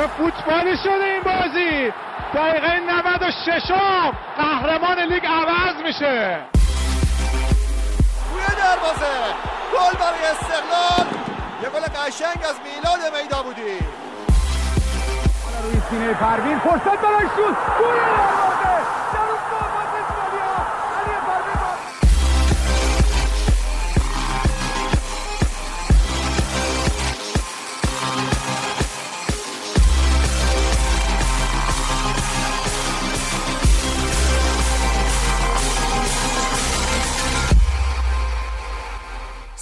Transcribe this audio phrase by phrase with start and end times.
[0.00, 1.92] چه فوتبالی شده این بازی.
[2.34, 3.72] دقیقه 96
[4.36, 6.38] قهرمان لیگ عوض میشه.
[8.32, 9.12] روی دروازه.
[9.72, 11.06] گل برای استقلال.
[11.62, 13.78] یه گل قشنگ از میلاد میدا بودی.
[15.62, 16.58] روی سینه پروین.
[16.58, 17.56] فرصت برای شوت.
[17.80, 18.79] گل دروازه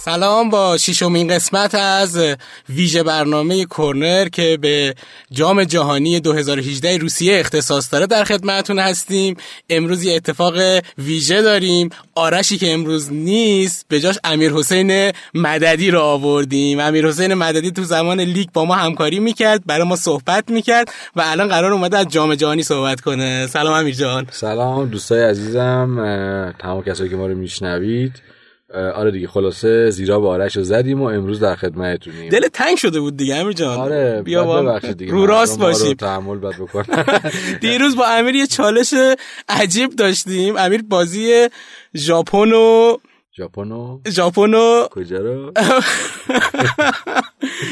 [0.01, 2.19] سلام با ششمین قسمت از
[2.69, 4.95] ویژه برنامه کورنر که به
[5.31, 8.07] جام جهانی 2018 روسیه اختصاص داره.
[8.07, 9.37] در خدمتتون هستیم.
[9.69, 10.53] امروز یه اتفاق
[10.97, 11.89] ویژه داریم.
[12.15, 16.79] آرشی که امروز نیست به جاش امیر حسین مددی رو آوردیم.
[16.79, 21.23] امیر حسین مددی تو زمان لیگ با ما همکاری می‌کرد برای ما صحبت می‌کرد و
[21.25, 23.47] الان قرار اومده از جام جهانی صحبت کنه.
[23.47, 24.27] سلام امیر جان.
[24.31, 28.13] سلام دوستای عزیزم تمام کسایی که ما رو میشنوید.
[28.73, 32.29] آره دیگه خلاصه زیرا با آرش رو زدیم و امروز در خدمتتونیم.
[32.29, 33.79] دل تنگ شده بود دیگه امیر جان.
[33.79, 35.93] آره بیا با دیگه رو راست باشیم.
[35.93, 37.03] تحمل باید بکنن
[37.61, 38.93] دیروز با امیر یه چالش
[39.49, 40.57] عجیب داشتیم.
[40.57, 41.47] امیر بازی
[41.95, 42.97] ژاپن و
[43.39, 45.51] ژاپنو ژاپن و کجا رو؟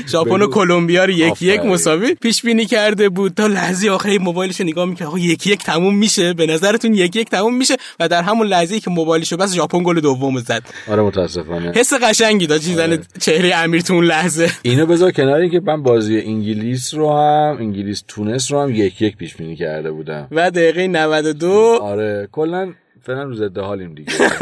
[0.08, 0.48] ژاپن و.
[0.48, 1.60] کلمبیا رو یک یک.
[1.66, 3.34] مساوی پیش بینی کرده بود.
[3.34, 5.08] تا لحظه آخری موبایلشو نگاه می‌کرد.
[5.08, 6.34] آقا یک یک تموم میشه.
[6.34, 10.00] به نظرتون یک یک تموم میشه و در همون لحظه که موبایلشو بس ژاپن گل
[10.00, 10.64] دوم زد.
[10.88, 11.72] آره متاسفانه.
[11.76, 13.00] حس قشنگی داشت چیزن آره.
[13.20, 14.50] چهره امیر تو اون لحظه.
[14.62, 19.02] اینو بذار کنار این که من بازی انگلیس رو هم انگلیس تونس رو هم یک
[19.02, 20.28] یک پیش بینی کرده بودم.
[20.32, 21.50] و دقیقه 92
[21.82, 22.74] آره کلا
[23.08, 24.12] فعلا رو ضد حالیم دیگه.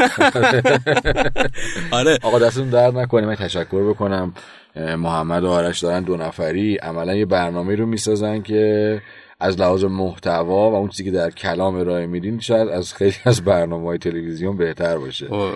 [1.91, 2.17] آره.
[2.23, 4.33] آقا دستتون درد نکنه من تشکر بکنم.
[4.75, 9.01] محمد و آرش دارن دو نفری عملا یه برنامه رو می‌سازن که
[9.39, 13.41] از لحاظ محتوا و اون چیزی که در کلام ارائه میدین شاید از خیلی از
[13.41, 15.27] برنامه های تلویزیون بهتر باشه.
[15.27, 15.51] خب،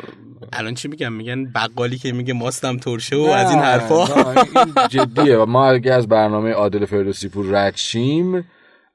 [0.53, 4.05] الان چی میگم میگن بقالی که میگه ماستم ترشه و از این حرفا.
[4.55, 5.37] این جدیه.
[5.37, 8.45] و ما اگه از برنامه عادل فردوسی پور رد شیم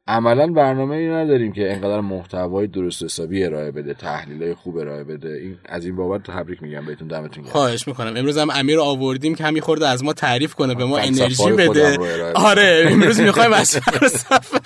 [0.08, 5.28] عملا برنامه ای نداریم که اینقدر محتوای درست حسابی ارائه بده تحلیل خوب ارائه بده.
[5.28, 7.52] این از این بابت تبریک میگم بهتون دمتون گرم.
[7.52, 8.16] خواهش می‌کنم.
[8.16, 11.98] امروز هم امیر آوردیم که همین خورده از ما تعریف کنه به ما انرژی بده.
[12.34, 14.58] آره امروز می‌خوایم از فلسفه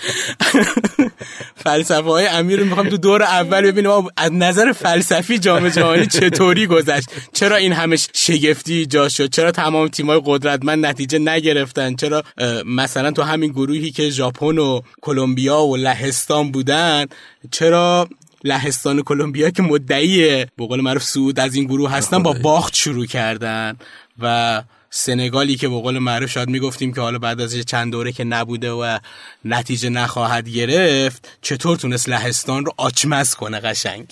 [1.57, 3.91] فلسفه های امیر رو می‌خوایم تو دور اول ببینیم.
[4.17, 9.89] از نظر فلسفی جام جهانی چطوری گذشت؟ چرا این همه شگفتی ایجاد شد؟ چرا تمام
[9.89, 12.23] تیمای قدرتمند نتیجه نگرفتن؟ چرا
[12.67, 14.81] مثلا تو همین گروهی که ژاپن و
[15.29, 17.07] کلمبیا و لهستان بودن.
[17.51, 18.09] چرا؟
[18.45, 22.75] لهستان و کلمبیا که مدعی به قول معروف سعود از این گروه هستن با باخت
[22.75, 23.77] شروع کردن.
[24.19, 28.25] و سنگالی که به قول معروف شاید می‌گفتیم که حالا بعد از چند دوره که
[28.25, 28.99] نبوده و
[29.45, 34.07] نتیجه نخواهد گرفت چطور تونست لهستان رو آچمز کنه قشنگ؟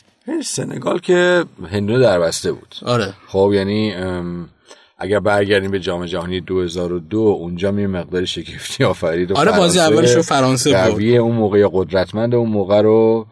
[0.44, 2.74] سنگال که هندونه در بسته بود.
[2.82, 3.14] آره.
[3.28, 3.94] خب یعنی
[4.98, 10.14] اگر برگردیم به جام جهانی 2002 اونجا می مقدار شگفتی آفرید و آره، بازی اولش
[10.14, 10.72] رو فرانسه.
[10.72, 13.26] قوی اون موقع قدرتمند اون موقع رو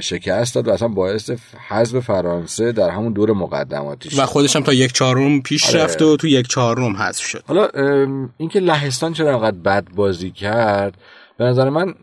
[0.00, 1.30] شکست داد و اصلا باعث
[1.68, 5.84] حذف فرانسه در همون دور مقدماتی شد و خودش هم تا یک چهارم پیش آره.
[5.84, 7.68] رفت و تو یک چهارم حذف شد حالا
[8.36, 10.94] اینکه لهستان چرا انقدر بد بازی کرد
[11.38, 11.94] به نظر من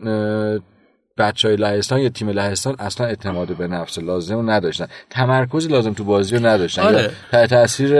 [1.17, 6.03] بچه های لهستان یا تیم لهستان اصلا اعتماد به نفس لازم نداشتن تمرکز لازم تو
[6.03, 7.11] بازی رو نداشتن آره.
[7.47, 7.93] تاثیر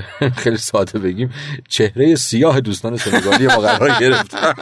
[0.42, 1.30] خیلی ساده بگیم
[1.68, 4.52] چهره سیاه دوستان سنگالی ما قرار گرفتن.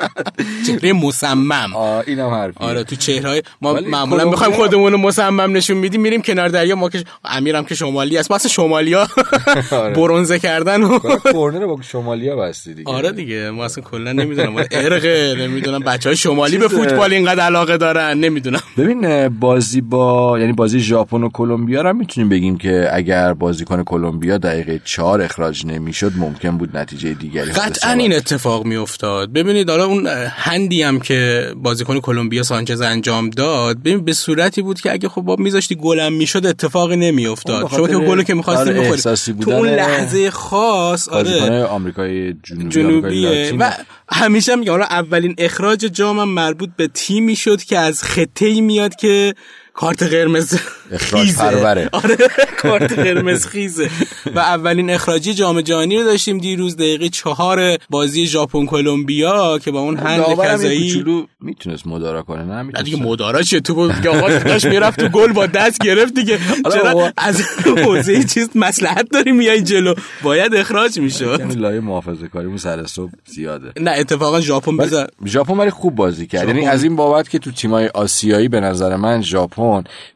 [0.67, 1.77] چهره مصمم.
[2.07, 6.49] اینم حرفی آره تو چهره ما معمولا می‌خوایم خودمون رو مصمم نشون میدیم میریم کنار
[6.49, 8.31] دریا ما که امیرم که شمالی است.
[8.31, 9.01] واسه شمالیا
[9.71, 9.95] آره.
[9.95, 10.99] برونزه کردن و
[11.33, 12.91] کورنر با شمالیا بستی دیگه.
[12.91, 14.57] آره دیگه ما اصلا کلا نمی‌دونم.
[14.71, 15.79] ارقه نمی‌دونم.
[15.81, 18.61] بچه های شمالی به فوتبال اینقدر علاقه دارن نمی‌دونم.
[18.79, 24.39] ببین بازی با یعنی بازی ژاپن و کلمبیا رو می‌تونیم بگیم که اگر بازیکن کلمبیا
[24.39, 24.81] دقیقه
[25.21, 28.15] چهار اخراج نمی‌شد ممکن بود نتیجه دیگری قطعا این.
[28.15, 29.33] اتفاق میافتاد.
[29.33, 30.07] ببینید حالا اون
[30.37, 35.23] هندی هم که بازیکن کلمبیا سانچز انجام داد ببین به صورتی بود که اگه خب
[35.23, 37.69] با میذاشتی گلم می‌شد اتفاقی نمیافتاد.
[37.71, 38.91] شما که خاطر- گل که می‌خواستی آره، بخوری.
[38.91, 41.65] احساسی تو اون لحظه خاص آره.
[41.65, 43.29] آمریکای جنوبی جنوبیه.
[43.29, 43.73] آمریکای و.
[44.13, 48.95] همیشه میگم حالا اولین اخراج جامم مربوط به تیمی شد که از خطه ای میاد
[48.95, 49.35] که
[49.81, 50.59] کارت قرمز
[50.93, 51.89] اخراج پروره.
[51.93, 52.17] آره
[52.59, 53.91] کارت قرمز خیزه.
[54.35, 59.81] و اولین اخراجی جام جهانی رو داشتیم دیروز دقیقه چهار بازی ژاپن کلمبیا که با
[59.81, 64.29] اون هند کذایی می‌تونست مدارا کنه نه؟ می‌تونست دیگه مدارا چیه؟ تو بود که آقا
[64.39, 66.39] داشت می‌رفت تو گل با دست گرفت دیگه.
[66.73, 67.13] چرا.
[67.17, 71.39] از حوزه چیز مصلحت داری میای جلو؟ باید اخراج می‌شد.
[71.39, 73.73] کمی لایه محافظه کاریمون سر صبح زیاده.
[73.81, 76.49] نه اتفاقا ژاپن بذار ژاپن ولی خوب بازی کرد.
[76.49, 76.67] یعنی.
[76.67, 79.70] از این بابت که تو تیمای آسیایی به نظر من ژاپن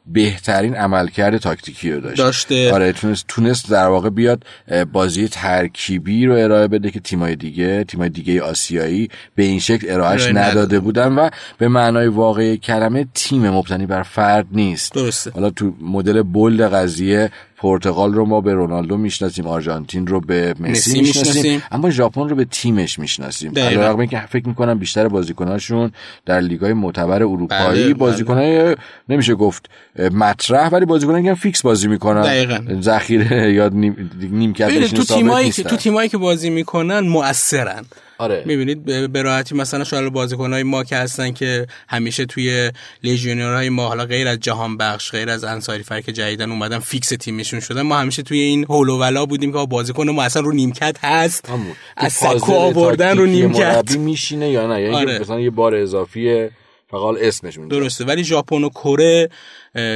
[0.06, 2.72] بهترین عملکرد تاکتیکی رو داشت داشته.
[2.72, 4.44] آره تونست تونست در واقع بیاد
[4.92, 10.22] بازی ترکیبی رو ارائه بده که تیمای دیگه تیمای دیگه آسیایی به این شکل ارائهش
[10.22, 10.80] ارائه نداده نداده.
[10.80, 15.30] بودن و به معنای واقعی کلمه تیم مبتنی بر فرد نیست درسته.
[15.30, 17.30] حالا تو مدل bold قضیه
[17.64, 21.62] پرتغال رو ما به رونالدو می‌شناسیم آرژانتین رو به مسی می‌شناسیم.
[21.72, 23.52] اما ژاپن رو به تیمش می‌شناسیم.
[23.58, 25.92] علیرغم اینکه فکر می‌کنم بیشتر بازیکناشون
[26.26, 27.94] در لیگای معتبر اروپایی بله، بله.
[27.94, 28.76] بازیکنای
[29.08, 29.70] نمیشه گفت
[30.12, 32.80] مطرح ولی بازیکنایی که فیکس بازی می‌کنن.
[32.80, 35.62] ذخیره یا نیمکت بشینه تو تیمایی که.
[35.62, 37.84] تو تیمایی که بازی می‌کنن مؤثرن
[38.18, 38.42] آره.
[38.46, 42.70] می‌بینید به راحتی مثلا شاید بازیکنهای ما که هستن که همیشه توی
[43.02, 47.08] لژیونرهای ما حالا غیر از جهان بخش غیر از انصاری فر که جدیدن اومدن فیکس
[47.08, 50.52] تیمشون شدن ما همیشه توی این هول و ولا بودیم که بازیکن ما اصلا رو
[50.52, 51.48] نیمکت هست.
[51.96, 53.96] از سکو آوردن رو نیمکت.
[53.96, 55.18] میشینه یا نه؟ یعنی آره.
[55.18, 56.50] مثلا یه بار اضافیه.
[56.90, 59.30] فقط اسمش اونجا درسته ولی ژاپن و کره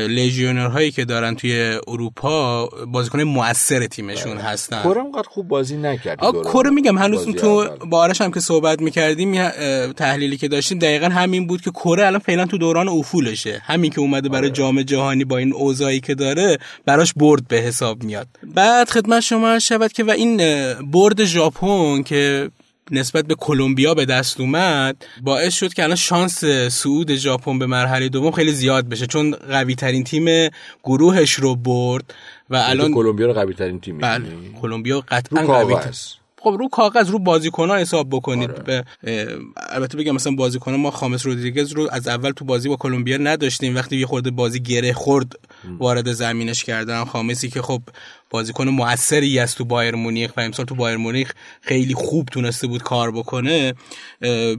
[0.08, 6.19] لژیونر هایی که دارن توی اروپا بازیکن موثر تیمشون هستن کره اونقدر خوب بازی نکرد.
[6.20, 7.69] کره میگم هنوز تو.
[7.90, 9.49] با آرش هم که صحبت می‌کردیم
[9.93, 14.00] تحلیلی که داشتیم دقیقا همین بود که کره الان فعلا تو دوران افولشه همین که
[14.00, 14.38] اومده آره.
[14.38, 19.20] برای جام جهانی با این اوضاعی که داره براش برد به حساب میاد بعد خدمت
[19.20, 20.37] شما شود که و این
[20.82, 22.50] برد ژاپن که
[22.90, 28.08] نسبت به کلمبیا به دست اومد باعث شد که الان شانس صعود ژاپن به مرحله
[28.08, 29.06] دوم خیلی زیاد بشه.
[29.06, 30.50] چون قوی ترین تیم
[30.85, 32.14] گروهش رو برد
[32.50, 34.25] و تو الان کلمبیا رو قوی ترین تیم بله؟
[34.62, 35.75] کلمبیا قطعا قوی
[36.40, 38.64] خب رو کاغذ رو بازیکن ها حساب بکنید.
[38.64, 39.26] به اه،
[39.70, 43.75] البته بگم مثلا بازیکن ما خامس رودریگز رو از اول تو بازی با کلمبیا نداشتیم.
[43.75, 45.32] وقتی یه خورده بازی گره خورد
[45.79, 47.82] وارد زمینش کردن خامسی که خب
[48.31, 52.83] بازیکن موثری است تو بایر مونیخ و امسال تو بایر مونیخ خیلی خوب تونسته بود
[52.83, 53.75] کار بکنه.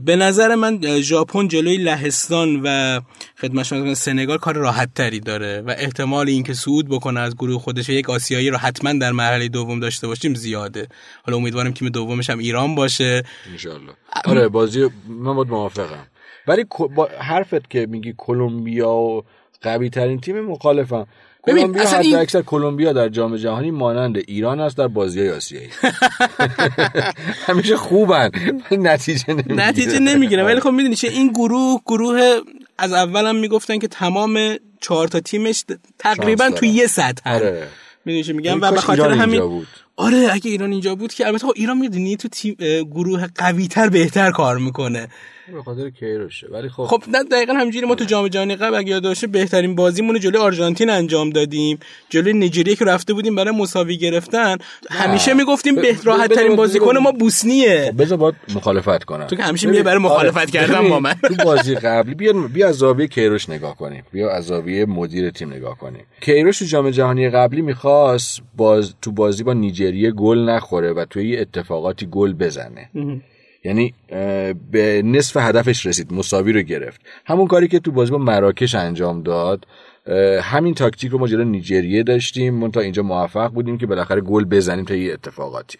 [0.04, 3.00] به نظر من ژاپن جلوی لهستان و
[3.40, 8.10] خدمت سنگال کار راحت تری داره و احتمال اینکه صعود بکنه از گروه خودش یک
[8.10, 10.88] آسیایی رو حتما در مرحله دوم داشته باشیم زیاده.
[11.22, 13.22] حالا امیدوارم تیم دومش هم ایران باشه.
[13.52, 13.92] انشالله
[14.24, 16.06] آره بازی من باید موافقم.
[16.46, 16.64] ولی
[17.20, 19.24] حرفت که میگی کلمبیا و
[19.62, 21.06] قوی ترین تیم مخالفم.
[21.46, 25.68] ببین، اصلا این- اکثر کلمبیا در جام جهانی مانند ایران است در بازی آسیایی.
[27.46, 28.30] همیشه خوبن.
[28.70, 29.68] نتیجه نمی‌گیره.
[29.68, 30.44] نتیجه نمی‌گیره.
[30.44, 32.40] ولی خب می‌دونی چه؟ این گروه گروه
[32.78, 34.38] از اولم می‌گفتن که تمام
[34.80, 35.64] چهار تا تیمش
[35.98, 36.66] تقریبا تو.
[36.66, 37.34] یه سطح.
[37.34, 37.68] آره.
[38.04, 39.66] می‌دونی چه میگم؟ یعنی و به خاطر همین.
[40.00, 42.56] آره اگه ایران اینجا بود که البته خب ایران می‌دونی تو تیم
[42.94, 45.08] گروه قوی تر بهتر کار می‌کنه.
[45.54, 48.90] به خاطر کیروشه ولی خب خب نه دقیقا همینجوری ما تو جام جهانی قبل اگه
[48.90, 51.78] یاد باشه بهترین بازیمون رو جلوی آرژانتین انجام دادیم.
[52.08, 54.56] جلوی نجریه که رفته بودیم برای مساوی گرفتن.
[54.90, 57.94] همیشه می‌گفتیم به راحت ترین بازیکن ما بوسنیه.
[57.98, 59.26] بذار باید مخالفت کنم.
[59.26, 61.14] تو که همیشه میای برای مخالفت آره، کردن ببین، با من.
[61.14, 64.02] تو بازی قبلی بیا بیا از زاویه کیروش نگاه کنیم.
[64.12, 66.02] بیا از زاویه مدیر تیم نگاه کنیم.
[66.20, 71.28] کیروش تو جام جهانی قبلی می‌خواست باز تو بازی با نیجریه گل نخوره و توی
[71.28, 72.90] یه اتفاقاتی گل بزنه.
[73.64, 73.94] یعنی
[74.70, 77.00] به نصف هدفش رسید مساوی رو گرفت.
[77.26, 79.66] همون کاری که تو بازی با مراکش انجام داد
[80.42, 84.44] همین تاکتیک رو ما جلوی نیجریه داشتیم من تا اینجا موفق بودیم که بالاخره گل
[84.44, 85.78] بزنیم تا یه اتفاقاتی.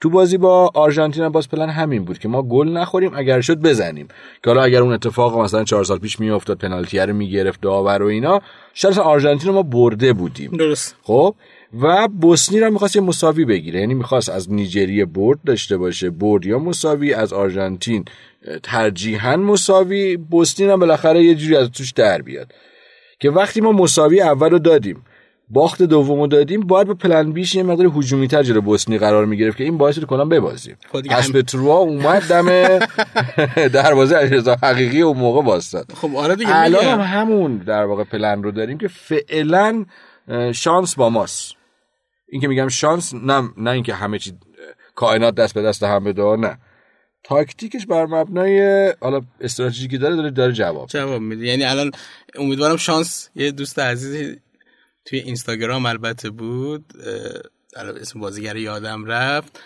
[0.00, 3.60] تو بازی با آرژانتین هم باز پلن همین بود که ما گل نخوریم اگر شد
[3.60, 4.08] بزنیم.
[4.42, 8.06] که حالا اگر اون اتفاق مثلا چهار سال پیش میافتاد پنالتی رو می‌گرفت داور و
[8.06, 8.40] اینا
[8.74, 10.50] شاید اصلا آرژانتین رو ما برده بودیم.
[10.50, 10.96] درست.
[11.02, 11.34] خب؟
[11.80, 13.80] و بوسنی رو می‌خواست یه مساوی بگیره.
[13.80, 18.04] یعنی می‌خواست از نیجریه برد داشته باشه برد یا مساوی از آرژانتین
[18.62, 20.16] ترجیحاً مساوی.
[20.16, 22.52] بوسنی هم بالاخره یه جوری از توش در بیاد.
[23.20, 25.04] که وقتی ما مساوی اول رو دادیم
[25.50, 29.26] باخت دوم رو دادیم باید به پلن بیش یه مقدار هجومی تر جلو بوسنی قرار
[29.26, 30.76] می‌گرفت که این باعث رو کلا ببازیم.
[30.92, 32.78] خب دیگه اسب تروا اومد دم
[33.82, 37.00] دروازه علیرضا حقیقی اون موقع واسطاد خب آره دیگه الان هم.
[37.00, 39.84] همون در واقع پلن رو داریم که فعلا
[40.52, 41.63] شانس با ماست.
[42.28, 44.32] این که میگم شانس نه نه اینکه همه چی
[44.94, 46.58] کائنات دست به دست هم بده نه.
[47.24, 51.46] تاکتیکش بر مبنای حالا استراتژیکی داره داره داره جواب جواب میده.
[51.46, 51.90] یعنی الان
[52.34, 54.40] امیدوارم شانس یه دوست عزیزی
[55.04, 56.92] توی اینستاگرام البته بود
[57.76, 59.60] الان اسم بازیگر یادم رفت.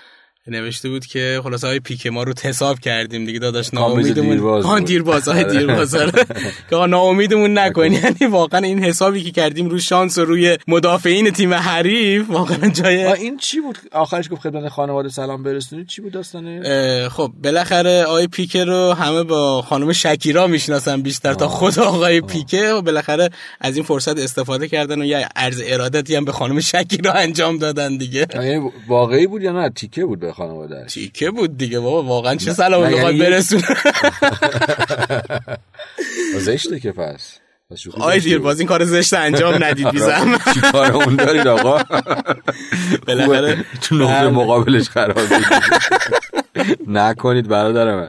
[0.50, 4.84] نوشته بود که خلاص های پیک ما رو حساب کردیم دیگه داداش ناامیدمون بود.
[4.84, 6.12] دیرباز های دیرباز آره.
[6.70, 11.30] که آقا ناامیدمون نکن یعنی واقعا این حسابی که کردیم رو شانس و روی مدافعین
[11.30, 16.12] تیم حریف واقعا جای این چی بود؟ آخرش گفت خدمت خانواده سلام برسونید چی بود
[16.12, 22.20] داستانه؟ خب بالاخره آقای پیکه رو همه با خانم شکیرا می‌شناسن بیشتر تا خود آقای
[22.20, 26.60] پیکه و بالاخره از این فرصت استفاده کردن و یه عرض ارادتی هم به خانم
[26.60, 28.26] شکیرا انجام دادن دیگه.
[28.34, 32.90] یعنی واقعی بود یا نه؟ تیکه بود خانواده تیکه بود دیگه بابا واقعا چه سلام
[32.90, 33.62] یعنی- برسونه.
[36.38, 37.38] زشته که پس.
[37.70, 38.38] زشته دیر.
[38.38, 40.38] باز این کار زشت انجام ندید بیزم.
[40.54, 41.82] چی کارمون دارید آقا؟
[43.06, 44.30] بالاخره تو نقطه بله.
[44.30, 45.16] مقابلش قرار
[46.86, 48.08] نکنید برادر من.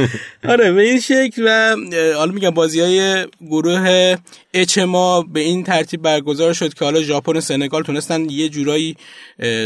[0.48, 1.76] آره به این شکل و
[2.16, 4.16] حالا میگم بازی های گروه
[4.54, 8.96] اچ ما به این ترتیب برگزار شد که حالا ژاپن و سنگال تونستن یه جورایی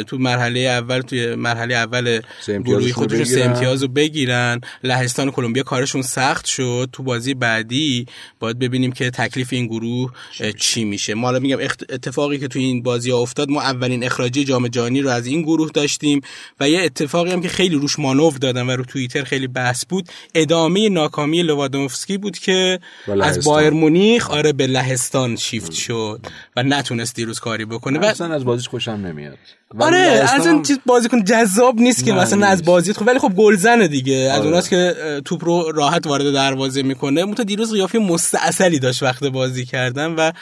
[0.06, 3.50] تو مرحله اول توی مرحله اول گروهی رو خودشون سه بگیرن.
[3.50, 4.60] امتیاز رو بگیرن.
[4.84, 6.88] لهستان و کلمبیا کارشون سخت شد.
[6.92, 8.06] تو بازی بعدی
[8.40, 10.12] باید ببینیم که تکلیف این گروه
[10.58, 11.14] چی میشه.
[11.14, 15.00] ما حالا میگم اتفاقی که توی این بازی ها افتاد ما اولین اخراجی جام جهانی
[15.00, 16.20] رو از این گروه داشتیم
[16.60, 20.08] و یه اتفاقی هم که خیلی روش مانور دادن و رو توییتر خیلی بحث بود
[20.34, 22.80] ادامه ناکامی لوادوفسکی بود که
[23.22, 23.44] از.
[23.44, 27.98] بایر مونیخ آره به لهستان شیفت شد و نتونست دیروز کاری بکنه.
[27.98, 29.38] و اصلا از بازیش خوشم نمیاد.
[29.78, 32.64] آره از این چیز بازیکن جذاب نیست که مثلا از.
[32.64, 34.14] بازی خب ولی خب گلزنه دیگه.
[34.14, 34.48] از آره.
[34.48, 34.94] اوناست که
[35.24, 37.24] توپ رو راحت وارد دروازه می‌کنه.
[37.24, 40.32] مون دیروز قیافه مستعصلی داشت وقت بازی کردن و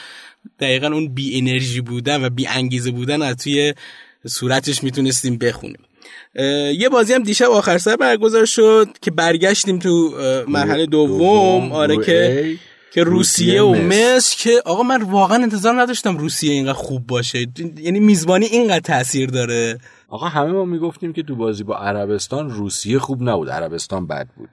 [0.59, 3.73] دقیقا اون بی انرژی بودن و بی انگیزه بودن از توی
[4.27, 5.79] صورتش می‌تونستیم بخونیم.
[6.77, 10.13] یه بازی هم دیشب آخر سر برگزار شد که برگشتیم تو
[10.47, 12.57] مرحله دوم آره که.
[12.95, 14.35] که روسیه و مصر.
[14.37, 19.77] که آقا من واقعا انتظار نداشتم روسیه اینقدر خوب باشه یعنی میزبانی اینقدر تاثیر داره
[20.09, 24.49] آقا همه ما می‌گفتیم که تو بازی با عربستان روسیه خوب نبود عربستان بد بود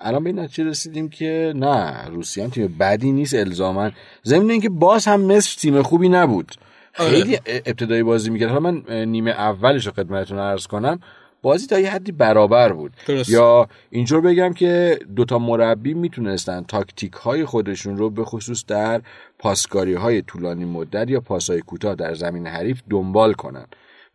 [0.00, 3.90] الان به این نتیجه رسیدیم که نه روسیه هم تیم بدی نیست الزاما
[4.24, 6.54] ضمن اینکه باز هم مصر تیم خوبی نبود.
[6.98, 11.00] خیلی ابتدایی بازی می‌کرد حالا من نیمه اولش رو خدمتتون عرض کنم.
[11.42, 12.92] بازی تا یه حدی برابر بود.
[13.06, 13.30] درست.
[13.30, 19.02] یا اینجور بگم که دوتا مربی می‌تونستن تاکتیک های خودشون رو به خصوص در
[19.38, 23.66] پاسکاری های طولانی مدت یا پاسای کوتاه در زمین حریف دنبال کنن.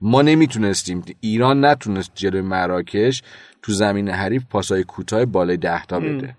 [0.02, 1.04] ما نمی‌تونستیم.
[1.20, 3.24] ایران نتونست جلوی مراکش
[3.62, 6.36] تو زمین حریف پاسای کوتاه بالای ده تا بده.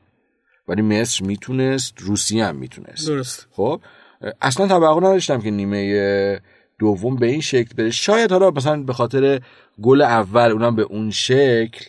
[0.69, 3.09] ولی مصر می‌تونست روسیه هم می‌تونست.
[3.09, 3.47] درست.
[3.51, 3.81] خب؟
[4.43, 6.41] اصلا توقع نداشتم که نیمه
[6.79, 7.91] دوم به این شکل بره.
[7.91, 9.41] شاید حالا مثلا به خاطر
[9.83, 11.85] گل اول اونم به اون شکل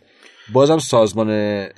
[0.54, 1.30] بازم سازمان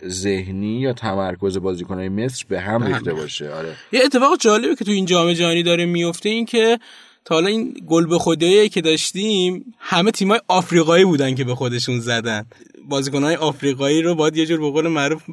[0.07, 3.49] ذهنی یا تمرکز بازیکنهای مصر به هم ریخته باشه.
[3.49, 3.75] آره.
[3.91, 6.79] یه اتفاق جالبی که تو این جام جهانی داره میفته این که
[7.25, 11.99] تا حالا این گل به خودایی که داشتیم همه تیمای آفریقایی بودن که به خودشون
[11.99, 12.45] زدن.
[12.89, 15.23] بازیکنهای آفریقایی رو باید یه جور به قول معروف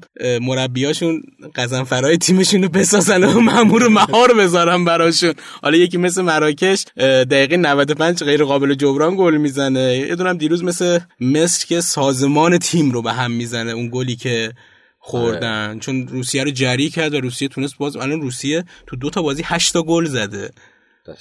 [0.41, 1.23] مربیاشون
[1.55, 5.35] قزنفرای تیمشون رو بسازن و مامور مهار بذارن براشون.
[5.63, 6.85] حالا یکی مثل مراکش
[7.31, 9.99] دقیقه 95 غیر قابل جبران گل می‌زنه.
[10.09, 14.53] یه دونم دیروز مثل مصر که سازمان تیم رو به هم می‌زنه اون گلی که
[14.99, 15.79] خوردن.
[15.79, 19.43] چون روسیه رو جری کرد و روسیه تونست باز الان روسیه تو دو تا بازی
[19.45, 20.51] 8 تا گل زده.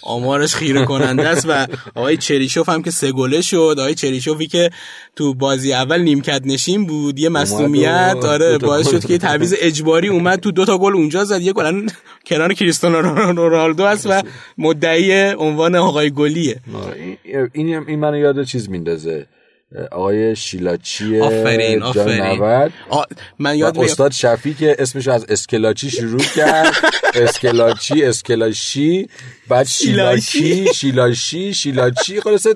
[0.01, 3.75] آمارش خیره کننده است و آقای چریشوف هم که سه گله شد.
[3.79, 4.69] آقای چریشوفی که
[5.15, 10.39] تو بازی اول نیمکت نشین بود یه مصونیت آره باعث شد که تعویض اجباری اومد.
[10.39, 11.41] تو دو تا گل اونجا زد.
[11.41, 11.87] یه گل
[12.25, 14.21] کنار کریستیانو رونالدو است و
[14.57, 16.59] مدعی عنوان آقای گلیه.
[16.95, 19.27] این این, این منو یاد چیز میندازه.
[19.91, 22.21] آقای شیلاچی آفرین آفرین.
[22.21, 23.03] 90 آ،
[23.39, 26.73] من یاد استاد شفی که اسمش از اسکلاچی شروع کرد.
[27.13, 29.09] اسکلاچی اسکلاشی
[29.47, 30.73] بعد شیلاچی.
[30.73, 32.21] شیلاشی شیلاچی.
[32.21, 32.55] خلاصه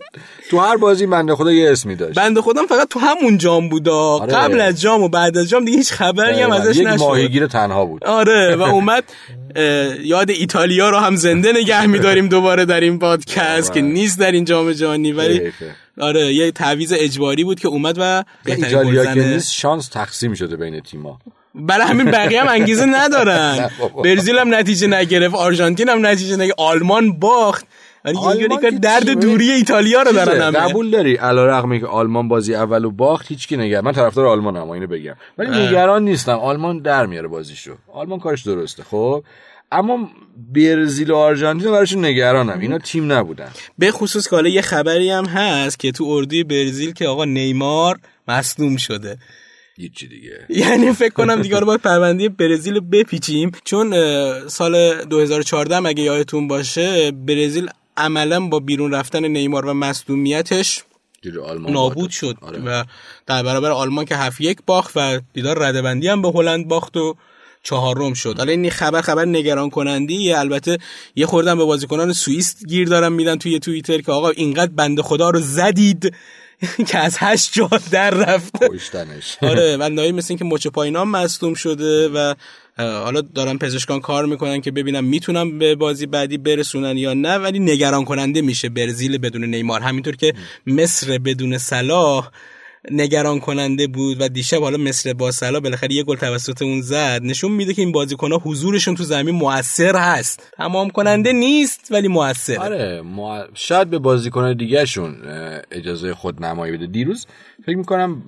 [0.50, 2.20] تو هر بازی بنده خدا یه اسمی داشت.
[2.20, 4.34] بنده خودم فقط تو همون جام بودا آره.
[4.34, 7.00] قبل از جام و بعد از جام دیگه هیچ خبری هم ازش یک نشد.
[7.00, 8.04] ماهیگیر تنها بود.
[8.04, 9.04] آره و اومد
[10.04, 14.46] یاد ایتالیا رو هم زنده نگه میداریم دوباره در این پادکست که نیست در این
[14.46, 15.12] جام جهانی.
[15.12, 15.52] ولی.
[16.02, 20.80] آره یه تعویض اجباری بود که اومد و ایتالیا که نیست شانس تقسیم شده بین
[20.80, 21.20] تیما
[21.56, 23.70] برای همین بقیه هم انگیزه ندارن.
[24.04, 27.66] برزیل هم نتیجه نگرفت آرژانتین هم نتیجه نگرفت آلمان باخت.
[28.62, 30.60] که درد؟ دوری ایتالیا رو دارن همه.
[30.60, 34.70] قبول داری؟ علا رقمی که آلمان بازی اولو باخت هیچ کی نگران من طرفدار آلمانم
[34.70, 35.16] اینو بگم.
[35.38, 36.40] ولی نگران نیستم.
[36.40, 37.76] آلمان در میاره بازیشو.
[37.94, 39.24] آلمان کارش درسته خب؟
[39.72, 40.10] اما
[40.54, 43.52] برزیل و آرژانتین براشون نگرانم؟ اینا تیم نبودن.
[43.78, 48.00] به خصوص که حالا یه خبری هم هست که تو اردوی برزیل که آقا نیمار
[48.28, 49.18] مصدوم شده.
[49.78, 50.46] هیچی دیگه.
[50.50, 53.52] یعنی فکر کنم دیگه باید پرونده برزیل رو بپیچیم.
[53.64, 53.94] چون
[54.48, 60.84] سال 2014 هم اگه یادتون باشه برزیل عملا با بیرون رفتن نیمار و مصدومیتش
[61.60, 62.60] نابود شد آره.
[62.60, 62.84] و
[63.26, 67.16] در برابر آلمان که هفت یک باخت و دیدار ردبندی هم به هلند باخت و
[67.64, 68.38] چهارم شد.
[68.38, 70.78] حالا این خبر خبر نگران کنندی البته
[71.16, 75.30] یه خوردم به بازیکنان سوئیس گیر دارم میدن توی توییتر که آقا اینقدر بنده خدا
[75.30, 76.14] رو زدید
[76.90, 78.70] که از هشت جا در رفته.
[79.48, 82.34] آره و نایی مثل که مچ پایینام مصدوم شده و
[82.78, 87.60] حالا دارن پزشکان کار می‌کنن که ببینم می‌تونم به بازی بعدی برسونن یا نه ولی
[87.60, 89.82] نگران کننده میشه برزیل بدون نیمار.
[89.82, 90.34] همینطور که
[90.68, 92.30] مصر بدون صلاح
[92.92, 97.22] نگران کننده بود و دیشب حالا مصر با سلا بالاخره یه گل توسط اون زد.
[97.24, 100.54] نشون میده که این بازیکن‌ها حضورشون تو زمین موثر هست.
[100.58, 103.04] تمام کننده نیست ولی موثر آره
[103.54, 105.16] شاید به بازیکنان دیگهشون
[105.72, 106.88] اجازه خود نمایی بده.
[106.88, 107.28] دیروز
[107.66, 108.22] فکر می‌کنم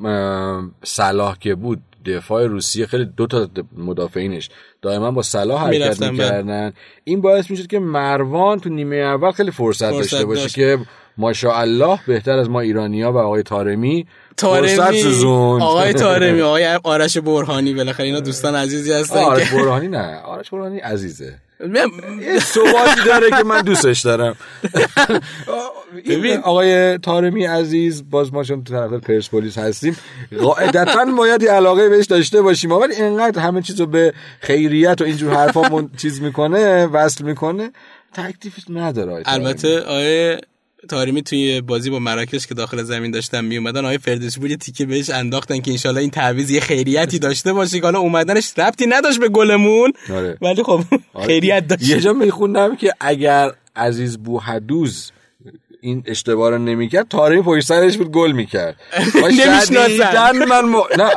[0.83, 4.49] صلاح که بود دفاع روسیه خیلی دو تا مدافعینش
[4.81, 6.73] دائما با صلاح حرکت می‌کردن.
[7.03, 10.77] این باعث می‌شد که مروان تو نیمه اول خیلی فرصت, فرصت داشته باشه که
[11.17, 14.07] ماشاءالله بهتر از ما ایرانیا و آقای تارمی
[14.39, 15.23] تارمی.
[15.61, 20.19] آقای تارمی آقای آرش برهانی بالاخره اینا دوستان عزیزی هستن آرش برهانی نه.
[20.19, 21.35] آرش برهانی عزیزه.
[22.21, 24.35] یه صحبتی داره که من دوستش دارم.
[26.09, 26.37] ببین.
[26.37, 29.97] آقای تارمی عزیز باز ما چون تو طرف پرسپولیس هستیم
[30.41, 32.71] قاعدتا باید یه علاقه بهش داشته باشیم.
[32.71, 37.71] ولی اینقدر همه چیزو به خیریت و اینجور حرفا چیز می‌کنه وصل می‌کنه
[38.13, 40.37] تکلیفش نداره البته آقای
[40.89, 44.57] تاریمی توی بازی با مراکش که داخل زمین داشتن می اومدن آقای فردوسی بود یه
[44.57, 48.85] تیکه بهش انداختن که انشالله این تعویض یه خیریتی داشته باشه که حالا اومدنش ربطی
[48.87, 49.93] نداشت به گلمون.
[50.13, 50.37] آره.
[50.41, 50.83] ولی خب
[51.13, 51.25] آره.
[51.27, 51.89] خیریت داشت.
[51.89, 55.11] یه جا میخوندم که اگر عزیز بوحدوز
[55.81, 58.75] این اشتباه رو نمی‌کرد تاریمی پشت سرش بود گل می‌کرد.
[59.23, 60.31] نمی‌شناسن.
[60.31, 60.75] من م...
[60.97, 61.09] نه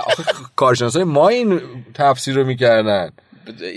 [0.56, 1.60] کارشناسای ما این
[1.94, 3.10] تفسیر رو می‌کردن.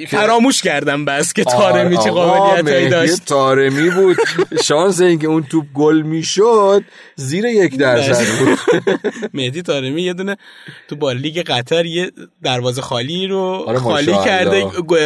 [0.07, 3.25] فراموش کردم بس که تارمی چه قابلیت داشت.
[3.25, 4.17] تارمی بود
[4.63, 6.84] شانس اینکه اون توپ گل می‌شد
[7.15, 8.60] زیر یک درصد بود.
[9.34, 10.38] مهدی تارمی یه دونه
[10.88, 12.12] تو با لیگ قطر یه
[12.43, 14.63] دروازه خالی رو آره خالی کرده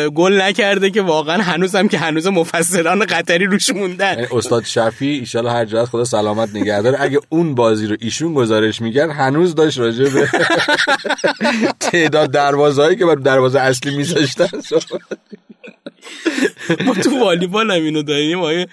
[0.09, 4.13] گل نکرده که واقعا هنوزم که هنوز مفسران قطری روش موندن.
[4.13, 6.97] یعنی استاد شفی ان هر جهت خدا سلامت نگه داره.
[7.01, 10.29] اگه اون بازی رو ایشون گزارش می‌کرد هنوز داشت راجع به
[11.91, 14.48] تعداد دروازه‌ای که بر دروازه اصلی میذاشتن
[16.85, 18.39] ما تو والیبال هم اینو داریم.
[18.39, 18.67] آیه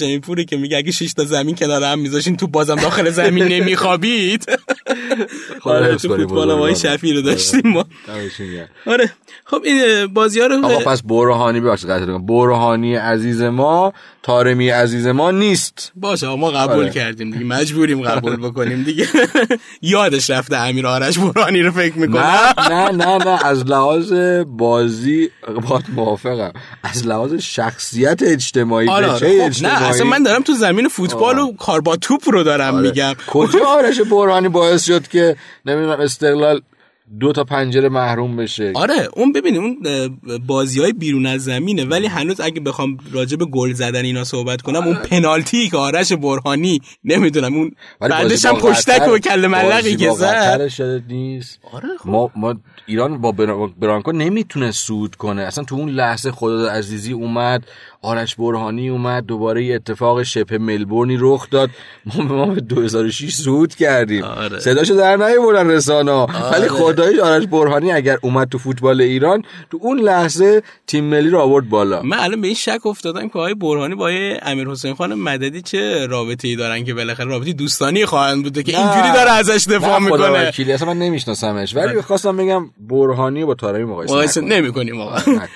[0.00, 3.44] این پوره که میگه اگه شش تا زمین کنار هم میذاشین تو بازم داخل زمین
[3.44, 4.46] نمیخوابید.
[5.64, 7.84] آره تو فوتبال ما شفی رو داشتیم ما.
[8.86, 9.10] آره
[9.44, 15.06] خب این بازی ها رو آقا پس برهانی ببخشید قطع برهانی عزیز ما تارمی عزیز
[15.06, 15.92] ما نیست.
[15.96, 16.90] باشه ما قبول آره.
[16.90, 17.44] کردیم دیگه.
[17.44, 19.08] مجبوریم قبول بکنیم دیگه.
[19.82, 22.52] یادش رفته امیر آرش برهانی رو فکر می‌کنه.
[22.68, 23.46] نه نه نه نه.
[23.46, 24.12] از لحاظ
[24.46, 25.30] بازی
[25.68, 26.52] با موافقم.
[26.82, 29.44] از لحاظ شخصیت اجتماعی آره, آره.
[29.62, 32.88] نه اصلا من دارم تو زمین فوتبال و کار با توپ رو دارم آره.
[32.88, 33.14] میگم.
[33.28, 35.36] کجا آرش برهانی باعث شد که
[35.66, 36.60] نمی‌دونم استقلال
[37.20, 39.78] دو تا پنجره محروم بشه؟ آره اون ببینید اون
[40.46, 44.62] بازی های بیرون از زمینه ولی هنوز اگه بخوام راجع به گل زدن اینا صحبت
[44.62, 44.86] کنم آره.
[44.86, 51.02] اون پنالتی که آرش برهانی نمی‌دونم اون بعدش هم پشتک و کل ملقی که زد.
[51.08, 51.58] نیست.
[51.72, 52.08] آره خب.
[52.08, 52.54] ما, ما
[52.86, 53.32] ایران با
[53.80, 55.42] برانکو نمی‌تونه سود کنه.
[55.42, 57.64] اصلا تو اون لحظه خدا عزیزی اومد
[58.04, 61.70] آرش برهانی اومد دوباره یه اتفاق شبه ملبورنی رخ داد.
[62.06, 64.24] ما به ما به 2006 سود کردیم.
[64.24, 64.60] آره.
[64.60, 66.50] صداشو در نیاوردن رسانه آره.
[66.52, 71.38] ولی خدای آرش برهانی اگر اومد تو فوتبال ایران تو اون لحظه تیم ملی رو
[71.38, 72.02] آورد بالا.
[72.02, 74.08] من الان به این شک افتادم که آقای برهانی با
[74.42, 78.78] امیر حسین خان مددی چه رابطه ای دارن که بالاخره رابطه دوستانی خواهند بوده که
[78.78, 80.52] اینجوری داره ازش دفاع می‌کنه.
[80.74, 81.76] اصلا من نمیشناسمش.
[81.76, 84.96] ولی خواستم بگم برهانی با طارمی مقایسه نمی‌کنیم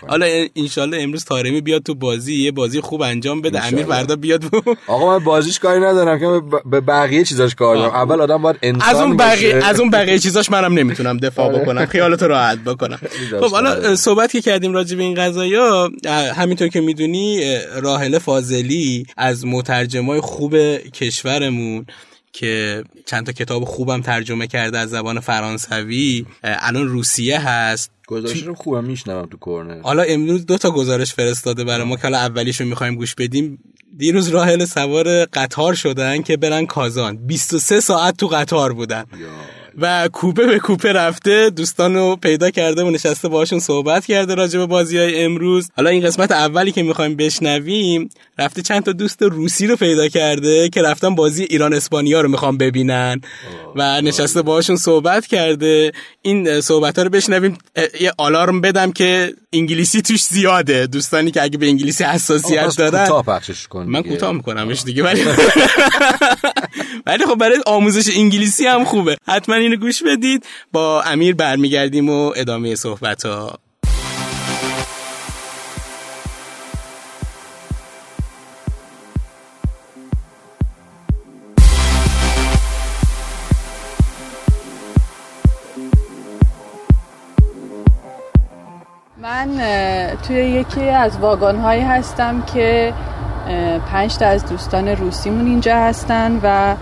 [0.08, 2.37] حالا ان امروز طارمی بیاد تو بازی.
[2.42, 4.44] یه بازی خوب انجام بده امیر فردا بیاد
[4.86, 8.88] آقا من بازیش کاری ندارم که به بقیه چیزاش کار دارم اول آدم باید انسان
[8.88, 11.58] از اون بقیه از اون بقیه چیزاش منم نمی‌تونم دفاع آره.
[11.58, 11.86] بکنم.
[11.86, 12.98] خیالتو راحت بکنم.
[13.40, 15.90] خب حالا صحبت که کردیم راجع به این قضايا
[16.36, 21.86] همینطور که می‌دونی راهله فاضلی از مترجمای خوب کشورمون
[22.32, 27.90] که چند تا کتاب خوبم ترجمه کرده از زبان فرانسوی الان روسیه هست.
[28.06, 29.80] گزارش رو خوبم میشنوم تو کورنر.
[29.80, 33.58] حالا امروز دو تا گزارش فرستاده برای ما که حالا اولیشو می‌خوایم گوش بدیم.
[33.96, 37.26] دیروز راهل سوار قطار شدن که برن کازان.
[37.26, 39.04] 23 ساعت تو قطار بودن.
[39.80, 44.58] و کوپه به کوپه رفته دوستان رو پیدا کرده و نشسته باشون صحبت کرده راجع
[44.58, 45.70] به بازی های امروز.
[45.76, 50.68] حالا این قسمت اولی که می‌خوایم بشنویم رفته چند تا دوست روسی رو پیدا کرده
[50.68, 53.20] که رفتن بازی ایران اسپانیا رو می‌خوام ببینن.
[53.76, 55.92] و نشسته باشون صحبت کرده.
[56.22, 57.58] این صحبت ها رو بشنویم.
[58.00, 60.86] یه آلارم بدم که انگلیسی توش زیاده.
[60.86, 64.02] دوستانی که اگه به انگلیسی حساسیت دارن پخشش کن من.
[64.02, 65.24] کوتاه میکنمش دیگه ولی
[67.06, 69.16] ولی خب برای آموزش انگلیسی هم خوبه.
[69.26, 70.46] حتما اینو گوش بدید.
[70.72, 73.58] با امیر برمیگردیم و ادامه صحبت ها
[89.22, 89.48] من
[90.26, 92.94] توی یکی از واگن هایی هستم که
[93.92, 96.76] پنج تا از دوستان روسیمون اینجا هستن و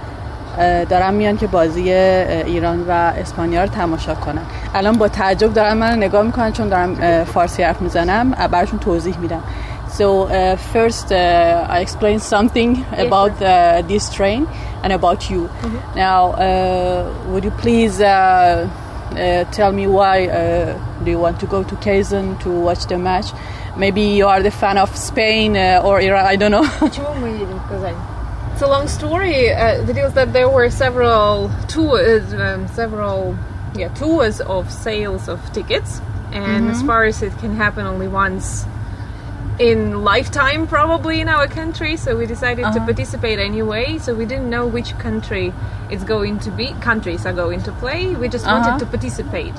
[0.89, 4.43] دارن میان که بازی ایران و اسپانیا رو تماشا کنن
[4.75, 9.43] الان با تعجب دارن من نگاه می‌کنن چون دارم فارسی حرف می‌زنم براشون توضیح میدم
[9.89, 14.47] So uh, first uh, I explain something about uh, this train
[14.83, 15.49] and about you.
[15.95, 21.47] Now, uh, would you please uh, uh, tell me why uh, do you want to
[21.47, 23.29] go to Kazan to watch the match?
[23.77, 26.27] Maybe you are the fan of Spain uh, or Iran.
[26.27, 26.67] I don't know.
[28.57, 29.53] it's a long story.
[29.53, 33.37] Uh, the deal is that there were several tours, uh, um, several
[33.75, 36.01] yeah tours of sales of tickets,
[36.33, 36.71] and mm-hmm.
[36.71, 38.65] as far as it can happen, only once
[39.59, 42.79] in lifetime probably in our country so we decided uh-huh.
[42.79, 45.51] to participate anyway so we didn't know which country
[45.91, 48.61] it's going to be countries are going to play we just uh-huh.
[48.61, 49.55] wanted to participate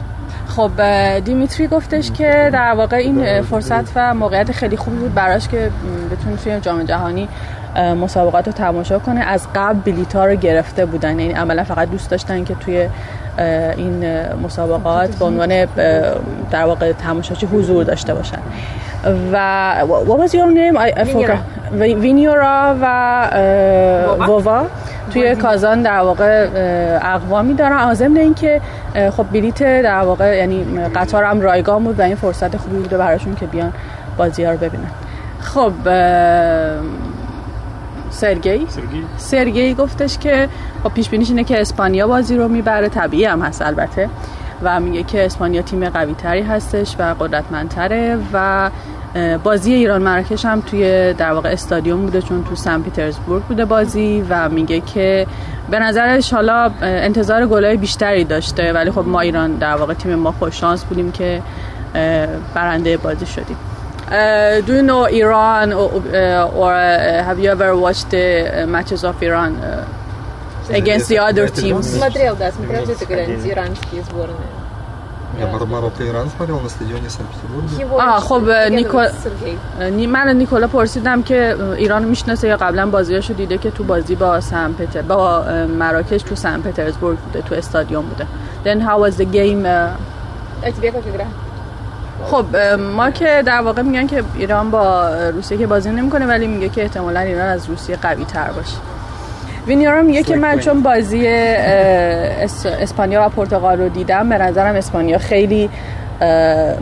[0.47, 0.71] خب
[1.19, 5.71] دیمیتری گفتش که در واقع این فرصت و موقعیت خیلی خوبی بود براش که
[6.11, 7.29] بتونه توی جام جهانی
[7.77, 9.19] مسابقات رو تماشا کنه.
[9.19, 11.19] از قبل بلیتا رو گرفته بودن.
[11.19, 12.89] یعنی عملا فقط دوست داشتن که توی
[13.77, 14.05] این
[14.43, 15.65] مسابقات به عنوان
[16.51, 18.39] در واقع تماشاچی حضور داشته باشن.
[19.33, 20.77] و what was your name?
[20.77, 21.15] I, I
[21.73, 22.75] وینیورا.
[22.81, 24.65] و ووا.
[25.13, 26.47] توی کازان در واقع
[27.01, 27.77] اقوامی دارن.
[27.77, 28.61] از ضمن اینکه
[29.17, 33.35] خب بلیت در واقع یعنی قطار هم رایگان بود و این فرصت خوبی بوده براشون
[33.35, 33.73] که بیان
[34.17, 34.89] بازی ها رو ببینن.
[35.39, 35.71] خب
[38.23, 38.67] اه، سرگی.
[39.17, 40.49] سرگی گفتش که
[40.83, 44.09] خب پیش بینیش اینه که اسپانیا بازی رو می‌بره طبیعی هم هست البته.
[44.63, 48.69] و میگه که اسپانیا تیم قوی تری هستش و قدرتمندتره و
[49.43, 54.25] بازی ایران مراکش هم توی در واقع استادیوم بوده چون تو سن پیترزبورگ بوده بازی
[54.29, 55.27] و میگه که
[55.69, 58.73] به نظرش حالا انتظار گلای بیشتری داشته.
[58.73, 61.41] ولی خب ما ایران در واقع تیم ما خوش شانس بودیم که
[62.53, 63.57] برنده بازی شدیم.
[64.08, 68.66] Uh, do you know Iran or, uh, or uh, have you ever watched the uh,
[68.66, 69.86] matches of Iran uh,
[70.80, 71.86] against the other teams?
[71.98, 74.50] смотрел да смотрел где-то когда-нибудь иранские сборные
[75.40, 77.80] Я Мар- Марокко-Иран смотрел на стадионе Санкт-Петербурга.
[77.80, 79.56] Его А, очень خب беседовал نیکول с Сергей.
[79.90, 84.14] نی- من نیکولا پرسیدم که ایران رو میشناسه یا قبلا بازیاشو دیده که تو بازی
[84.14, 88.26] با سن پتر با اه، مراکش تو سن پترزبورگ بوده تو استادیوم بوده
[88.64, 91.26] Then how was the game uh, А тебе как игра?
[92.31, 92.45] خب
[92.95, 96.81] ما که در واقع میگن که ایران با روسیه که بازی نمی‌کنه ولی میگه که
[96.81, 98.77] احتمالا ایران از روسیه قوی تر باشه.
[99.67, 101.27] وینیارا میگه که من چون بازی
[102.79, 105.69] اسپانیا و پرتغال رو دیدم به نظرم اسپانیا خیلی